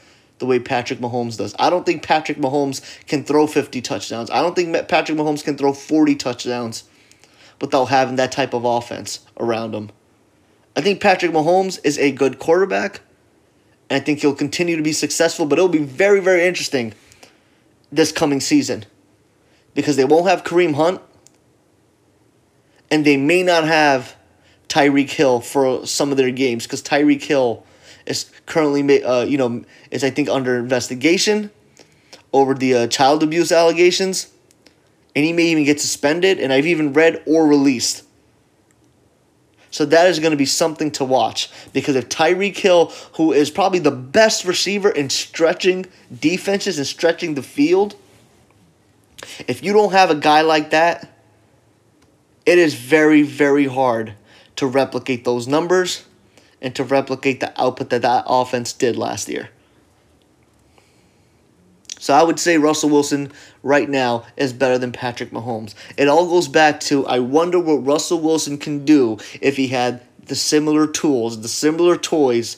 [0.43, 1.55] the way Patrick Mahomes does.
[1.57, 4.29] I don't think Patrick Mahomes can throw 50 touchdowns.
[4.29, 6.83] I don't think Patrick Mahomes can throw 40 touchdowns
[7.61, 9.91] without having that type of offense around him.
[10.75, 13.03] I think Patrick Mahomes is a good quarterback,
[13.89, 16.93] and I think he'll continue to be successful, but it'll be very, very interesting
[17.93, 18.85] this coming season
[19.75, 21.01] because they won't have Kareem Hunt
[22.91, 24.17] and they may not have
[24.69, 27.65] Tyreek Hill for some of their games because Tyreek Hill
[28.07, 31.51] is currently, uh, you know, is I think under investigation
[32.33, 34.33] over the uh, child abuse allegations,
[35.15, 36.41] and he may even get suspended.
[36.41, 38.05] And I've even read or released.
[39.73, 43.51] So that is going to be something to watch because if Tyreek Hill, who is
[43.51, 45.87] probably the best receiver in stretching
[46.21, 47.97] defenses and stretching the field,
[49.49, 51.09] if you don't have a guy like that,
[52.45, 54.15] it is very, very hard
[54.57, 56.05] to replicate those numbers
[56.63, 59.51] and to replicate the output that that offense did last year.
[61.99, 63.31] So I would say Russell Wilson
[63.63, 65.75] right now is better than Patrick Mahomes.
[65.97, 70.01] It all goes back to I wonder what Russell Wilson can do if he had
[70.27, 72.57] the similar tools, the similar toys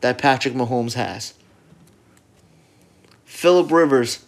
[0.00, 1.34] that Patrick Mahomes has.
[3.24, 4.24] Philip Rivers.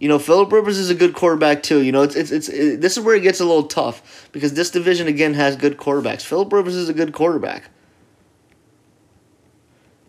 [0.00, 1.82] You know, Philip Rivers is a good quarterback too.
[1.82, 4.54] You know, it's it's it's it, this is where it gets a little tough because
[4.54, 6.22] this division again has good quarterbacks.
[6.22, 7.68] Philip Rivers is a good quarterback.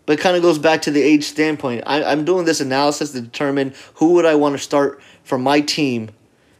[0.06, 1.84] But it kind of goes back to the age standpoint.
[1.86, 5.60] I, I'm doing this analysis to determine who would I want to start for my
[5.60, 6.10] team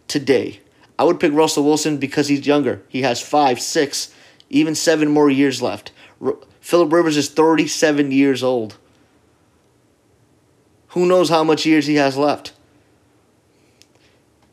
[0.09, 0.61] today.
[0.99, 2.83] I would pick Russell Wilson because he's younger.
[2.89, 4.15] He has five, six,
[4.51, 5.91] even seven more years left.
[6.25, 8.77] R- Philip Rivers is 37 years old.
[10.89, 12.53] Who knows how much years he has left?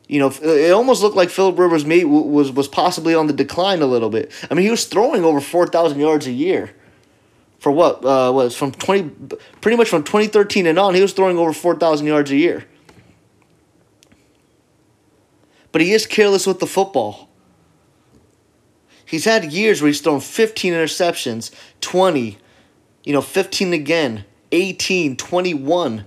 [0.09, 3.83] You know, it almost looked like Philip Rivers may, was was possibly on the decline
[3.83, 4.31] a little bit.
[4.49, 6.71] I mean, he was throwing over 4,000 yards a year
[7.59, 11.37] for what uh, was from 20 pretty much from 2013 and on he was throwing
[11.37, 12.65] over 4000 yards a year.
[15.71, 17.29] But he is careless with the football.
[19.05, 21.51] He's had years where he's thrown 15 interceptions
[21.81, 22.39] 20
[23.03, 26.05] you know 15 again 18 21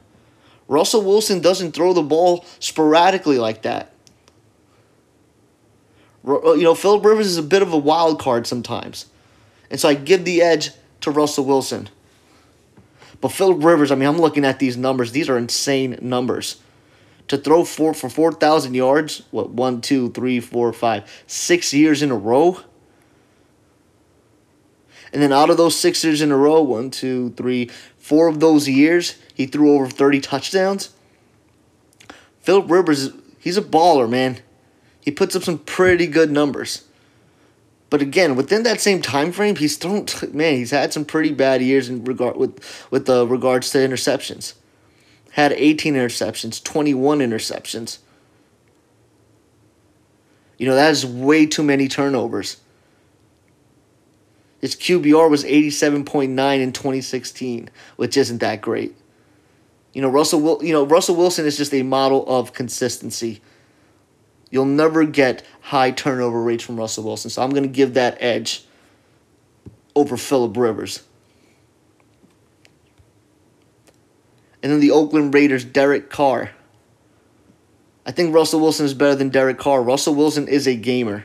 [0.66, 3.91] russell wilson doesn't throw the ball sporadically like that
[6.26, 9.06] Uh, you know philip rivers is a bit of a wild card sometimes
[9.70, 10.70] and so i give the edge
[11.02, 11.88] to Russell Wilson.
[13.20, 15.12] But Philip Rivers, I mean, I'm looking at these numbers.
[15.12, 16.60] These are insane numbers.
[17.28, 22.02] To throw four for four thousand yards, what one, two, three, four, five, six years
[22.02, 22.58] in a row.
[25.12, 28.40] And then out of those six years in a row, one, two, three, four of
[28.40, 30.90] those years, he threw over 30 touchdowns.
[32.40, 34.38] Philip Rivers, He's a baller, man.
[35.02, 36.84] He puts up some pretty good numbers.
[37.90, 41.60] But again, within that same time frame, he's thrown man, he's had some pretty bad
[41.60, 44.54] years in regard with with the uh, regards to interceptions.
[45.32, 47.98] Had 18 interceptions, 21 interceptions.
[50.58, 52.58] You know, that is way too many turnovers.
[54.60, 58.94] His QBR was 87.9 in 2016, which isn't that great.
[59.92, 63.42] You know, Russell you know, Russell Wilson is just a model of consistency.
[64.52, 68.18] You'll never get high turnover rates from Russell Wilson, so I'm going to give that
[68.20, 68.64] edge
[69.96, 71.02] over Philip Rivers.
[74.62, 76.50] And then the Oakland Raiders, Derek Carr.
[78.04, 79.82] I think Russell Wilson is better than Derek Carr.
[79.82, 81.24] Russell Wilson is a gamer.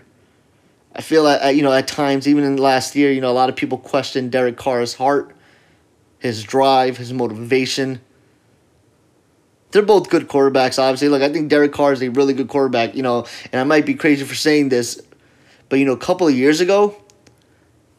[0.96, 3.34] I feel like uh, you know at times, even in last year, you know a
[3.34, 5.36] lot of people questioned Derek Carr's heart,
[6.20, 8.00] his drive, his motivation.
[9.72, 11.09] They're both good quarterbacks, obviously.
[11.09, 13.86] Like I think Derek Carr is a really good quarterback, you know, and I might
[13.86, 15.01] be crazy for saying this,
[15.70, 16.95] but you know, a couple of years ago,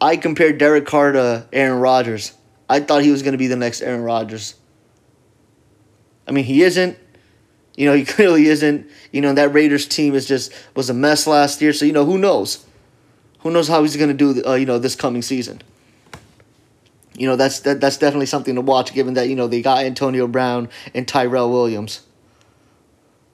[0.00, 2.32] I compared Derek Carr to Aaron Rodgers.
[2.68, 4.54] I thought he was going to be the next Aaron Rodgers.
[6.26, 6.98] I mean, he isn't.
[7.76, 8.88] You know, he clearly isn't.
[9.12, 11.72] You know, that Raiders team is just was a mess last year.
[11.72, 12.64] So you know, who knows?
[13.40, 14.44] Who knows how he's going to do?
[14.44, 15.62] Uh, you know, this coming season.
[17.18, 19.84] You know, that's that, that's definitely something to watch, given that you know they got
[19.84, 22.02] Antonio Brown and Tyrell Williams.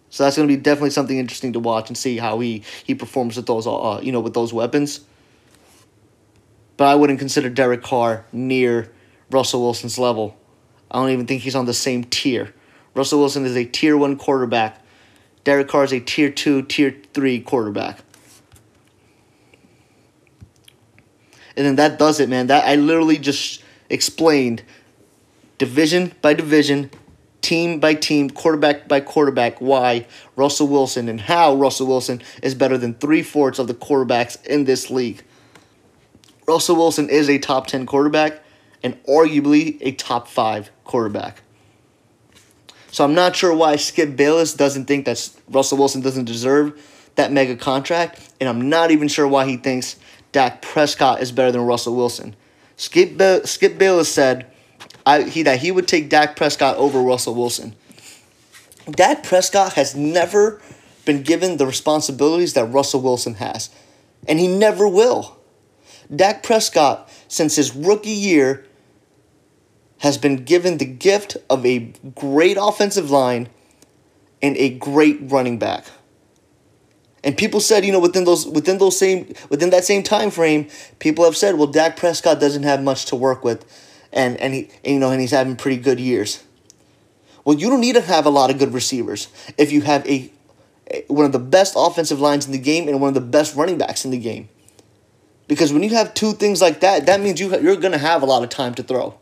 [0.09, 2.95] So that's going to be definitely something interesting to watch and see how he he
[2.95, 5.01] performs with those uh you know with those weapons.
[6.77, 8.91] But I wouldn't consider Derek Carr near
[9.31, 10.37] Russell Wilson's level.
[10.91, 12.55] I don't even think he's on the same tier.
[12.95, 14.81] Russell Wilson is a tier one quarterback.
[15.43, 17.99] Derek Carr is a tier two, tier three quarterback.
[21.57, 22.49] And then that does it, man.
[22.49, 24.63] That I literally just explained
[25.59, 26.91] division by division,
[27.41, 30.07] team by team, quarterback by quarterback, why
[30.37, 34.65] Russell Wilson and how Russell Wilson is better than three fourths of the quarterbacks in
[34.65, 35.23] this league.
[36.47, 38.43] Russell Wilson is a top 10 quarterback
[38.83, 41.43] and arguably a top five quarterback.
[42.91, 46.81] So I'm not sure why Skip Bayless doesn't think that Russell Wilson doesn't deserve
[47.17, 49.97] that mega contract, and I'm not even sure why he thinks
[50.33, 52.37] Dak Prescott is better than Russell Wilson.
[52.77, 54.47] Skip Ba- Skip Bayless said
[55.07, 57.75] I, he that he would take Dak Prescott over Russell Wilson.
[58.91, 60.61] Dak Prescott has never
[61.05, 63.71] been given the responsibilities that Russell Wilson has,
[64.27, 65.39] and he never will.
[66.15, 68.67] Dak Prescott, since his rookie year,
[69.99, 73.49] has been given the gift of a great offensive line
[74.43, 75.87] and a great running back.
[77.25, 80.69] And people said, you know, within those within those same within that same time frame,
[80.99, 83.65] people have said, well, Dak Prescott doesn't have much to work with,
[84.13, 86.45] and and he and, you know and he's having pretty good years.
[87.45, 90.31] Well, you don't need to have a lot of good receivers if you have a,
[90.91, 93.57] a one of the best offensive lines in the game and one of the best
[93.57, 94.51] running backs in the game.
[95.49, 98.23] Because when you have two things like that, that means you you're going to have
[98.23, 99.19] a lot of time to throw.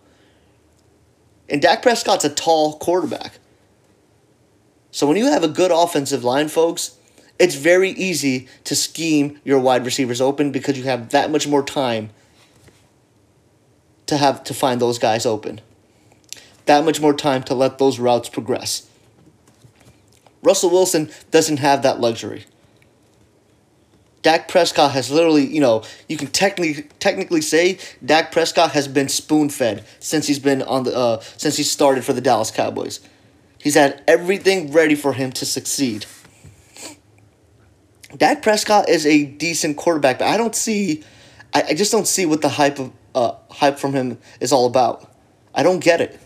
[1.48, 3.38] And Dak Prescott's a tall quarterback.
[4.90, 6.96] So when you have a good offensive line, folks,
[7.42, 11.64] it's very easy to scheme your wide receivers open because you have that much more
[11.64, 12.10] time
[14.06, 15.60] to have to find those guys open.
[16.66, 18.88] That much more time to let those routes progress.
[20.40, 22.44] Russell Wilson doesn't have that luxury.
[24.22, 29.08] Dak Prescott has literally, you know, you can technically technically say Dak Prescott has been
[29.08, 33.00] spoon fed since he's been on the uh, since he started for the Dallas Cowboys.
[33.58, 36.06] He's had everything ready for him to succeed.
[38.16, 41.02] Dak Prescott is a decent quarterback, but I don't see,
[41.54, 44.66] I, I just don't see what the hype of uh, hype from him is all
[44.66, 45.10] about.
[45.54, 46.18] I don't get it.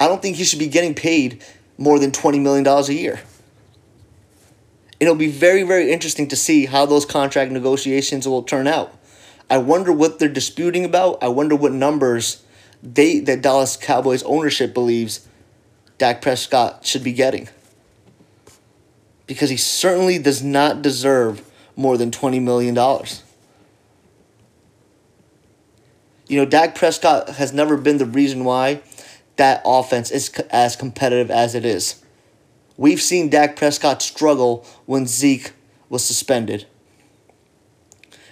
[0.00, 1.44] I don't think he should be getting paid
[1.78, 3.20] more than twenty million dollars a year.
[5.00, 8.96] It'll be very very interesting to see how those contract negotiations will turn out.
[9.50, 11.22] I wonder what they're disputing about.
[11.22, 12.42] I wonder what numbers
[12.82, 15.28] they that Dallas Cowboys ownership believes
[15.98, 17.48] Dak Prescott should be getting
[19.32, 21.42] because he certainly does not deserve
[21.74, 22.74] more than $20 million.
[26.28, 28.82] You know, Dak Prescott has never been the reason why
[29.36, 32.02] that offense is as competitive as it is.
[32.76, 35.52] We've seen Dak Prescott struggle when Zeke
[35.88, 36.66] was suspended.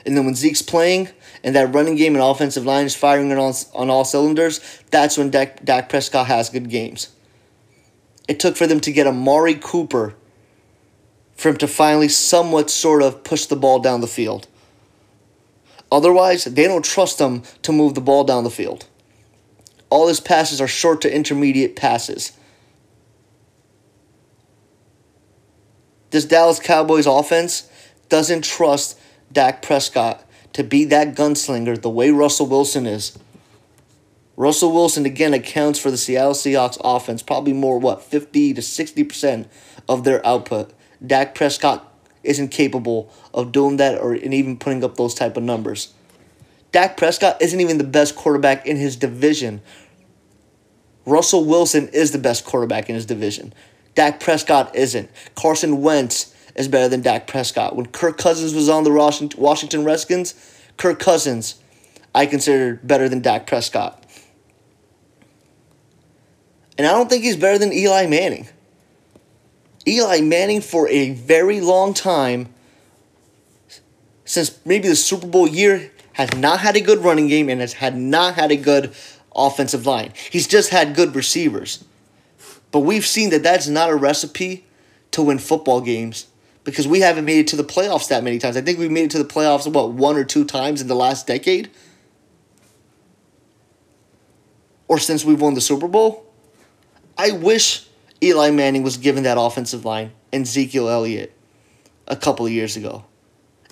[0.04, 1.08] And then when Zeke's playing
[1.42, 5.16] and that running game and offensive line is firing on all, on all cylinders, that's
[5.16, 7.08] when Dak, Dak Prescott has good games.
[8.28, 10.14] It took for them to get Amari Cooper
[11.40, 14.46] for him to finally somewhat sort of push the ball down the field.
[15.90, 18.86] Otherwise, they don't trust him to move the ball down the field.
[19.88, 22.32] All his passes are short to intermediate passes.
[26.10, 27.70] This Dallas Cowboys offense
[28.10, 28.98] doesn't trust
[29.32, 30.22] Dak Prescott
[30.52, 33.18] to be that gunslinger the way Russell Wilson is.
[34.36, 39.46] Russell Wilson again accounts for the Seattle Seahawks offense probably more what 50 to 60%
[39.88, 40.74] of their output.
[41.04, 41.86] Dak Prescott
[42.22, 45.94] isn't capable of doing that or even putting up those type of numbers.
[46.72, 49.62] Dak Prescott isn't even the best quarterback in his division.
[51.06, 53.52] Russell Wilson is the best quarterback in his division.
[53.94, 55.10] Dak Prescott isn't.
[55.34, 57.74] Carson Wentz is better than Dak Prescott.
[57.74, 58.90] When Kirk Cousins was on the
[59.36, 60.34] Washington Redskins,
[60.76, 61.60] Kirk Cousins
[62.14, 64.04] I considered better than Dak Prescott.
[66.76, 68.48] And I don't think he's better than Eli Manning.
[69.86, 72.52] Eli Manning, for a very long time,
[74.24, 77.74] since maybe the Super Bowl year, has not had a good running game and has
[77.74, 78.94] had not had a good
[79.34, 80.12] offensive line.
[80.30, 81.84] He's just had good receivers.
[82.70, 84.66] But we've seen that that's not a recipe
[85.12, 86.26] to win football games
[86.62, 88.56] because we haven't made it to the playoffs that many times.
[88.56, 90.94] I think we've made it to the playoffs about one or two times in the
[90.94, 91.70] last decade.
[94.86, 96.26] Or since we've won the Super Bowl.
[97.16, 97.86] I wish
[98.22, 101.32] Eli Manning was given that offensive line and Ezekiel Elliott
[102.06, 103.04] a couple of years ago.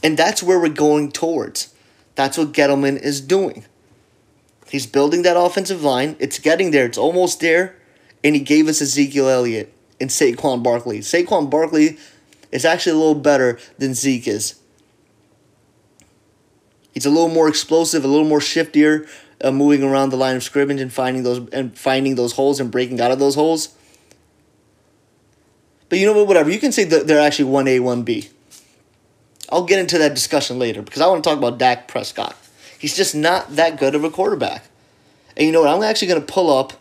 [0.02, 1.74] And that's where we're going towards.
[2.14, 3.64] That's what Gettleman is doing.
[4.68, 6.16] He's building that offensive line.
[6.18, 6.86] It's getting there.
[6.86, 7.76] It's almost there.
[8.22, 11.00] And he gave us Ezekiel Elliott and Saquon Barkley.
[11.00, 11.98] Saquon Barkley
[12.52, 14.60] is actually a little better than Zeke is.
[16.92, 19.08] He's a little more explosive, a little more shiftier,
[19.42, 22.70] uh, moving around the line of scrimmage and finding those and finding those holes and
[22.70, 23.74] breaking out of those holes.
[25.88, 26.26] But you know what?
[26.26, 26.50] Whatever.
[26.50, 28.28] You can say that they're actually one A, one B.
[29.50, 32.36] I'll get into that discussion later because I want to talk about Dak Prescott.
[32.78, 34.64] He's just not that good of a quarterback.
[35.36, 35.70] And you know what?
[35.70, 36.74] I'm actually going to pull up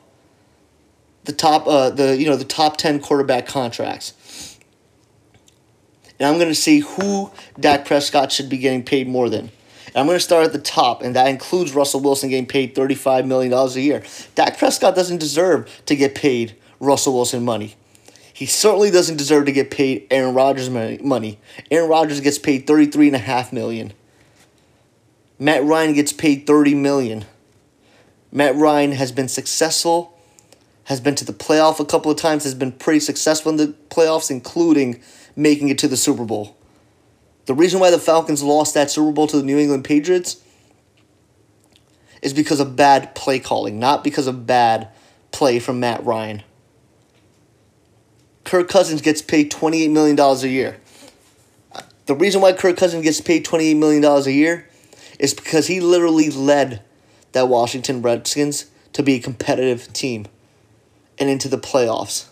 [1.24, 4.58] the top uh the you know the top 10 quarterback contracts.
[6.20, 9.52] And I'm going to see who Dak Prescott should be getting paid more than.
[9.88, 12.76] And I'm going to start at the top, and that includes Russell Wilson getting paid
[12.76, 14.04] $35 million a year.
[14.34, 17.76] Dak Prescott doesn't deserve to get paid Russell Wilson money.
[18.38, 21.40] He certainly doesn't deserve to get paid Aaron Rodgers money.
[21.72, 23.94] Aaron Rodgers gets paid 33.5 million.
[25.40, 27.26] Matt Ryan gets paid 30 million.
[28.32, 30.20] Matt Ryan has been successful,
[30.84, 33.74] has been to the playoff a couple of times, has been pretty successful in the
[33.90, 35.02] playoffs, including
[35.36, 36.56] making it to the Super Bowl.
[37.48, 40.38] The reason why the Falcons lost that Super Bowl to the New England Patriots
[42.22, 44.90] is because of bad play calling, not because of bad
[45.32, 46.44] play from Matt Ryan.
[48.48, 50.78] Kirk Cousins gets paid $28 million a year.
[52.06, 54.70] The reason why Kirk Cousins gets paid $28 million a year
[55.20, 56.82] is because he literally led
[57.34, 60.28] that Washington Redskins to be a competitive team
[61.20, 62.28] and into the playoffs.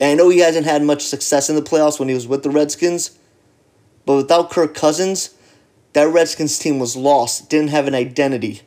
[0.00, 2.42] And I know he hasn't had much success in the playoffs when he was with
[2.42, 3.18] the Redskins,
[4.06, 5.34] but without Kirk Cousins,
[5.92, 8.62] that Redskins team was lost, didn't have an identity.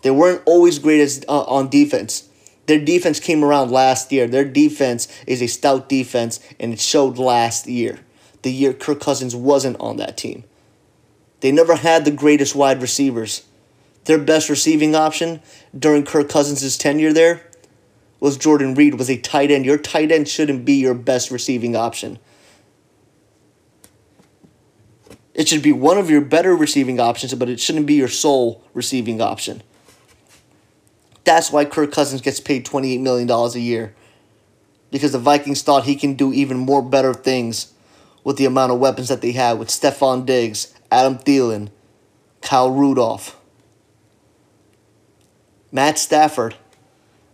[0.00, 2.30] They weren't always great as, uh, on defense.
[2.66, 4.26] Their defense came around last year.
[4.26, 8.00] Their defense is a stout defense, and it showed last year.
[8.42, 10.44] The year Kirk Cousins wasn't on that team.
[11.40, 13.44] They never had the greatest wide receivers.
[14.04, 15.40] Their best receiving option
[15.76, 17.42] during Kirk Cousins' tenure there
[18.22, 19.64] was Jordan Reed, was a tight end.
[19.64, 22.20] Your tight end shouldn't be your best receiving option.
[25.34, 28.62] It should be one of your better receiving options, but it shouldn't be your sole
[28.74, 29.62] receiving option.
[31.24, 33.94] That's why Kirk Cousins gets paid $28 million a year.
[34.90, 37.72] Because the Vikings thought he can do even more better things
[38.24, 41.70] with the amount of weapons that they have with Stefon Diggs, Adam Thielen,
[42.40, 43.38] Kyle Rudolph,
[45.72, 46.54] Matt Stafford.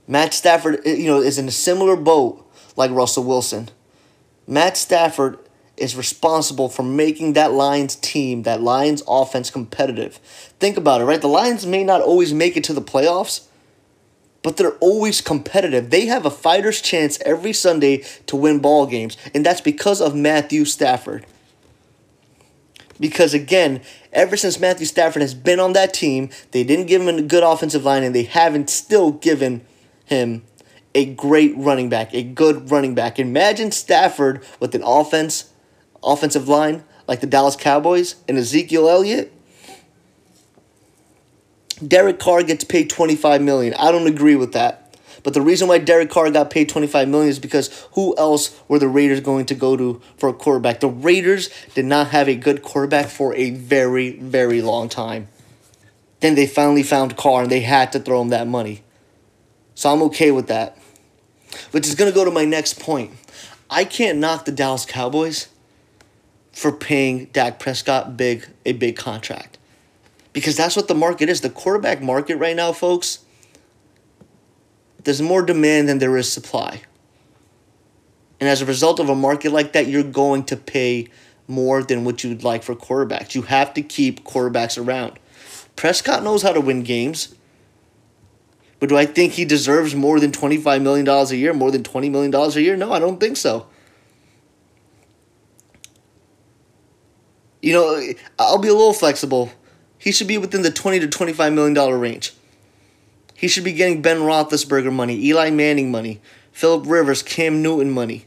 [0.07, 3.69] Matt Stafford, eh, you know, is in a similar boat like Russell Wilson.
[4.47, 5.39] Matt Stafford
[5.77, 10.17] is responsible for making that Lions team, that Lions offense competitive.
[10.61, 11.21] Think about it, right?
[11.21, 13.48] The Lions may not always make it to the playoffs,
[14.49, 15.91] but they're always competitive.
[15.91, 20.15] They have a fighter's chance every Sunday to win ball games, and that's because of
[20.15, 21.27] Matthew Stafford.
[22.99, 27.15] Because again, ever since Matthew Stafford has been on that team, they didn't give him
[27.15, 29.67] a good offensive line, and they haven't still given
[30.07, 30.45] him
[30.95, 33.19] a great running back, a good running back.
[33.19, 35.53] Imagine Stafford with an offense,
[36.03, 39.31] offensive line like the Dallas Cowboys and Ezekiel Elliott
[41.87, 43.75] Derek Carr gets paid 25 million.
[43.75, 44.85] I don't agree with that.
[45.23, 48.79] But the reason why Derek Carr got paid 25 million is because who else were
[48.79, 50.81] the Raiders going to go to for a quarterback?
[50.81, 55.29] The Raiders did not have a good quarterback for a very, very long time.
[56.21, 58.83] Then they finally found Carr and they had to throw him that money.
[59.75, 60.79] So I'm okay with that.
[61.73, 63.13] Which is going to go to my next point.
[63.71, 65.49] I can't knock the Dallas Cowboys
[66.53, 69.58] for paying Dak Prescott big a big contract.
[70.39, 71.41] Because that's what the market is.
[71.41, 73.19] The quarterback market right now, folks,
[75.03, 76.83] there's more demand than there is supply.
[78.39, 81.09] And as a result of a market like that, you're going to pay
[81.49, 83.35] more than what you'd like for quarterbacks.
[83.35, 85.19] You have to keep quarterbacks around.
[85.75, 87.35] Prescott knows how to win games.
[88.79, 92.13] But do I think he deserves more than $25 million a year, more than $20
[92.13, 92.77] million a year?
[92.77, 93.67] No, I don't think so.
[97.61, 98.01] You know,
[98.39, 99.51] I'll be a little flexible.
[100.09, 102.33] He should be within the 20 to $25 million range.
[103.35, 108.25] He should be getting Ben Roethlisberger money, Eli Manning money, Philip Rivers, Cam Newton money.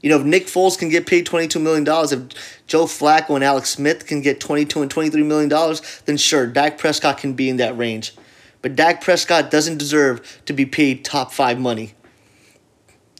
[0.00, 3.68] You know, if Nick Foles can get paid $22 million, if Joe Flacco and Alex
[3.68, 5.76] Smith can get 22 and $23 million,
[6.06, 8.14] then sure, Dak Prescott can be in that range.
[8.62, 11.92] But Dak Prescott doesn't deserve to be paid top five money.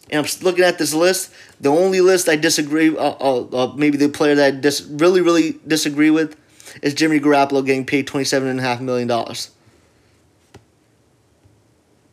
[0.08, 1.30] And I'm looking at this list.
[1.60, 5.20] The only list I disagree, uh, uh, uh, maybe the player that I dis- really,
[5.20, 6.39] really disagree with,
[6.82, 9.08] is Jimmy Garoppolo getting paid $27.5 million.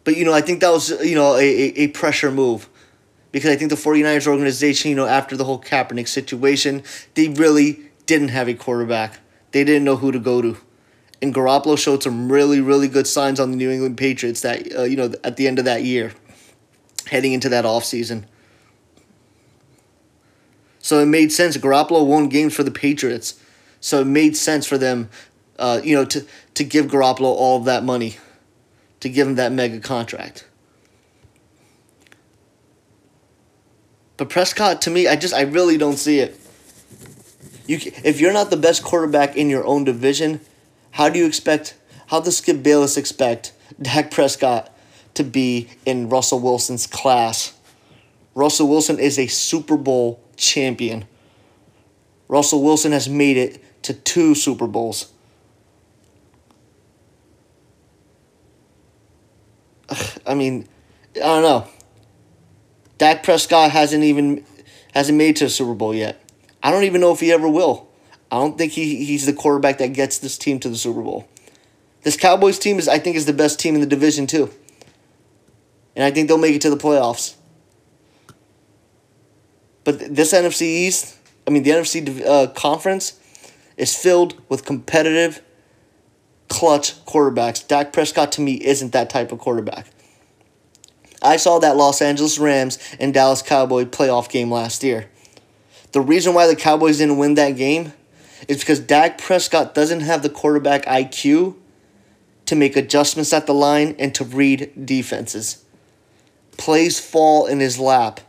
[0.03, 2.69] But, you know, I think that was, you know, a, a pressure move.
[3.31, 6.81] Because I think the 49ers organization, you know, after the whole Kaepernick situation,
[7.15, 9.19] they really didn't have a quarterback.
[9.51, 10.57] They didn't know who to go to
[11.21, 14.83] and Garoppolo showed some really, really good signs on the New England Patriots that uh,
[14.83, 16.13] you know at the end of that year,
[17.07, 18.25] heading into that offseason.
[20.79, 21.57] So it made sense.
[21.57, 23.41] Garoppolo won games for the Patriots,
[23.79, 25.09] so it made sense for them,
[25.59, 26.25] uh, you know, to
[26.55, 28.17] to give Garoppolo all of that money,
[28.99, 30.47] to give him that mega contract.
[34.17, 36.39] But Prescott, to me, I just I really don't see it.
[37.67, 40.39] You, if you're not the best quarterback in your own division,
[40.91, 41.75] how do you expect,
[42.07, 44.75] how does Skip Bayless expect Dak Prescott
[45.13, 47.53] to be in Russell Wilson's class?
[48.33, 51.05] Russell Wilson is a Super Bowl champion.
[52.27, 55.13] Russell Wilson has made it to two Super Bowls.
[60.25, 60.67] I mean,
[61.15, 61.67] I don't know.
[62.97, 64.45] Dak Prescott hasn't even
[64.93, 66.21] hasn't made to a Super Bowl yet.
[66.61, 67.87] I don't even know if he ever will.
[68.29, 71.29] I don't think he, he's the quarterback that gets this team to the Super Bowl.
[72.03, 74.51] This Cowboys team is I think is the best team in the division too.
[75.95, 77.35] And I think they'll make it to the playoffs.
[79.85, 81.17] But this NFC East,
[81.47, 83.17] I mean the NFC uh, conference
[83.77, 85.41] is filled with competitive
[86.49, 87.65] clutch quarterbacks.
[87.65, 89.87] Dak Prescott to me isn't that type of quarterback.
[91.21, 95.09] I saw that Los Angeles Rams and Dallas Cowboy playoff game last year.
[95.91, 97.93] The reason why the Cowboys didn't win that game
[98.47, 101.55] is because Dak Prescott doesn't have the quarterback IQ
[102.45, 105.63] to make adjustments at the line and to read defenses.
[106.57, 108.19] Plays fall in his lap.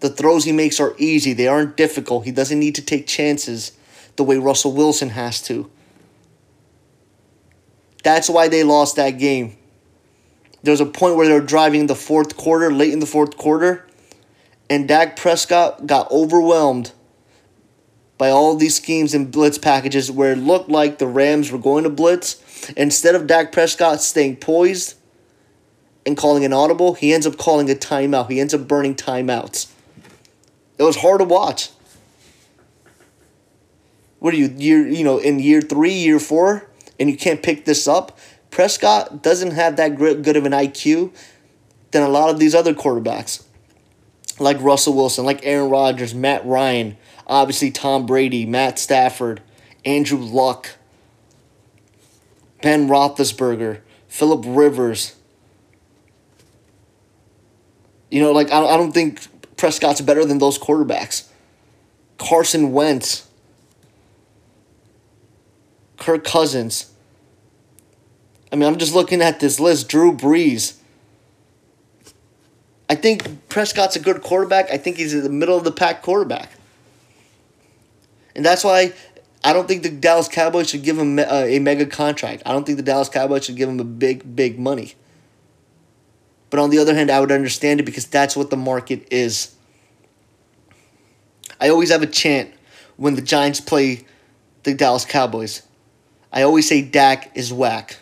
[0.00, 2.24] The throws he makes are easy, they aren't difficult.
[2.24, 3.72] He doesn't need to take chances
[4.16, 5.70] the way Russell Wilson has to.
[8.02, 9.56] That's why they lost that game.
[10.62, 13.36] There was a point where they were driving the fourth quarter, late in the fourth
[13.36, 13.86] quarter,
[14.70, 16.92] and Dak Prescott got overwhelmed
[18.18, 21.84] by all these schemes and blitz packages where it looked like the Rams were going
[21.84, 22.40] to blitz.
[22.76, 24.94] Instead of Dak Prescott staying poised
[26.06, 28.30] and calling an audible, he ends up calling a timeout.
[28.30, 29.72] He ends up burning timeouts.
[30.78, 31.70] It was hard to watch.
[34.22, 36.70] What are you year you know in year three, year four,
[37.00, 38.16] and you can't pick this up?
[38.50, 41.12] Prescott doesn't have that good of an IQ
[41.90, 43.42] than a lot of these other quarterbacks,
[44.38, 46.96] like Russell Wilson, like Aaron Rodgers, Matt Ryan,
[47.26, 49.40] Obviously, Tom Brady, Matt Stafford,
[49.84, 50.70] Andrew Luck,
[52.60, 55.16] Ben Roethlisberger, Philip Rivers.
[58.10, 59.26] You know, like, I don't think
[59.56, 61.28] Prescott's better than those quarterbacks.
[62.18, 63.26] Carson Wentz,
[66.02, 66.92] Kirk Cousins.
[68.52, 69.88] I mean, I'm just looking at this list.
[69.88, 70.74] Drew Brees.
[72.90, 74.70] I think Prescott's a good quarterback.
[74.70, 76.50] I think he's in the middle of the pack quarterback.
[78.34, 78.92] And that's why
[79.44, 82.42] I don't think the Dallas Cowboys should give him uh, a, mega contract.
[82.44, 84.94] I don't think the Dallas Cowboys should give him a big, big money.
[86.50, 89.54] But on the other hand, I would understand it because that's what the market is.
[91.60, 92.52] I always have a chant
[92.96, 94.04] when the Giants play
[94.64, 95.62] the Dallas Cowboys.
[96.32, 97.98] I always say Dak is whack.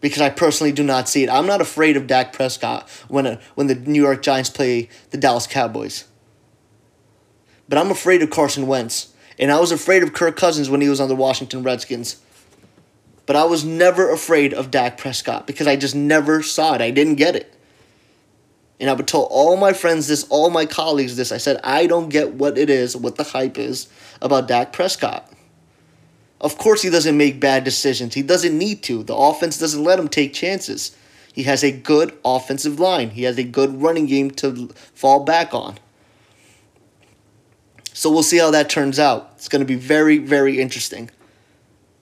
[0.00, 1.30] Because I personally do not see it.
[1.30, 5.16] I'm not afraid of Dak Prescott when a, when the New York Giants play the
[5.16, 6.06] Dallas Cowboys.
[7.68, 9.14] But I'm afraid of Carson Wentz.
[9.38, 12.20] And I was afraid of Kirk Cousins when he was on the Washington Redskins.
[13.26, 16.80] But I was never afraid of Dak Prescott because I just never saw it.
[16.80, 17.54] I didn't get it.
[18.80, 21.30] And I would tell all my friends this, all my colleagues this.
[21.30, 23.88] I said, I don't get what it is, what the hype is
[24.20, 25.32] about Dak Prescott.
[26.42, 28.14] Of course, he doesn't make bad decisions.
[28.14, 29.04] He doesn't need to.
[29.04, 30.94] The offense doesn't let him take chances.
[31.32, 35.54] He has a good offensive line, he has a good running game to fall back
[35.54, 35.78] on.
[37.94, 39.32] So we'll see how that turns out.
[39.36, 41.10] It's going to be very, very interesting.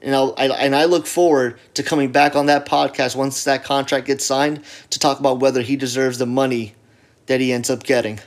[0.00, 3.64] And, I'll, I, and I look forward to coming back on that podcast once that
[3.64, 6.74] contract gets signed to talk about whether he deserves the money
[7.26, 8.18] that he ends up getting.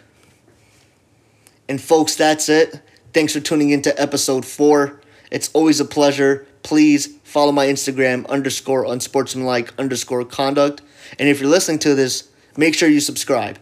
[1.67, 2.81] And folks, that's it.
[3.13, 5.01] Thanks for tuning into episode four.
[5.33, 6.45] It's always a pleasure.
[6.61, 10.83] Please follow my Instagram underscore unsportsmanlike underscore conduct.
[11.17, 13.57] And if you're listening to this, make sure you subscribe.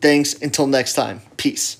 [0.00, 0.34] Thanks.
[0.34, 1.20] Until next time.
[1.36, 1.78] Peace.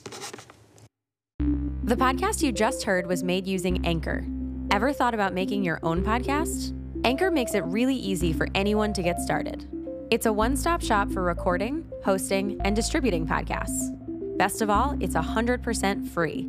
[1.39, 4.27] The podcast you just heard was made using Anchor.
[4.73, 6.77] Ever thought about making your own podcast?
[7.05, 9.69] Anchor makes it really easy for anyone to get started.
[10.11, 13.97] It's a one stop shop for recording, hosting, and distributing podcasts.
[14.37, 16.49] Best of all, it's 100% free.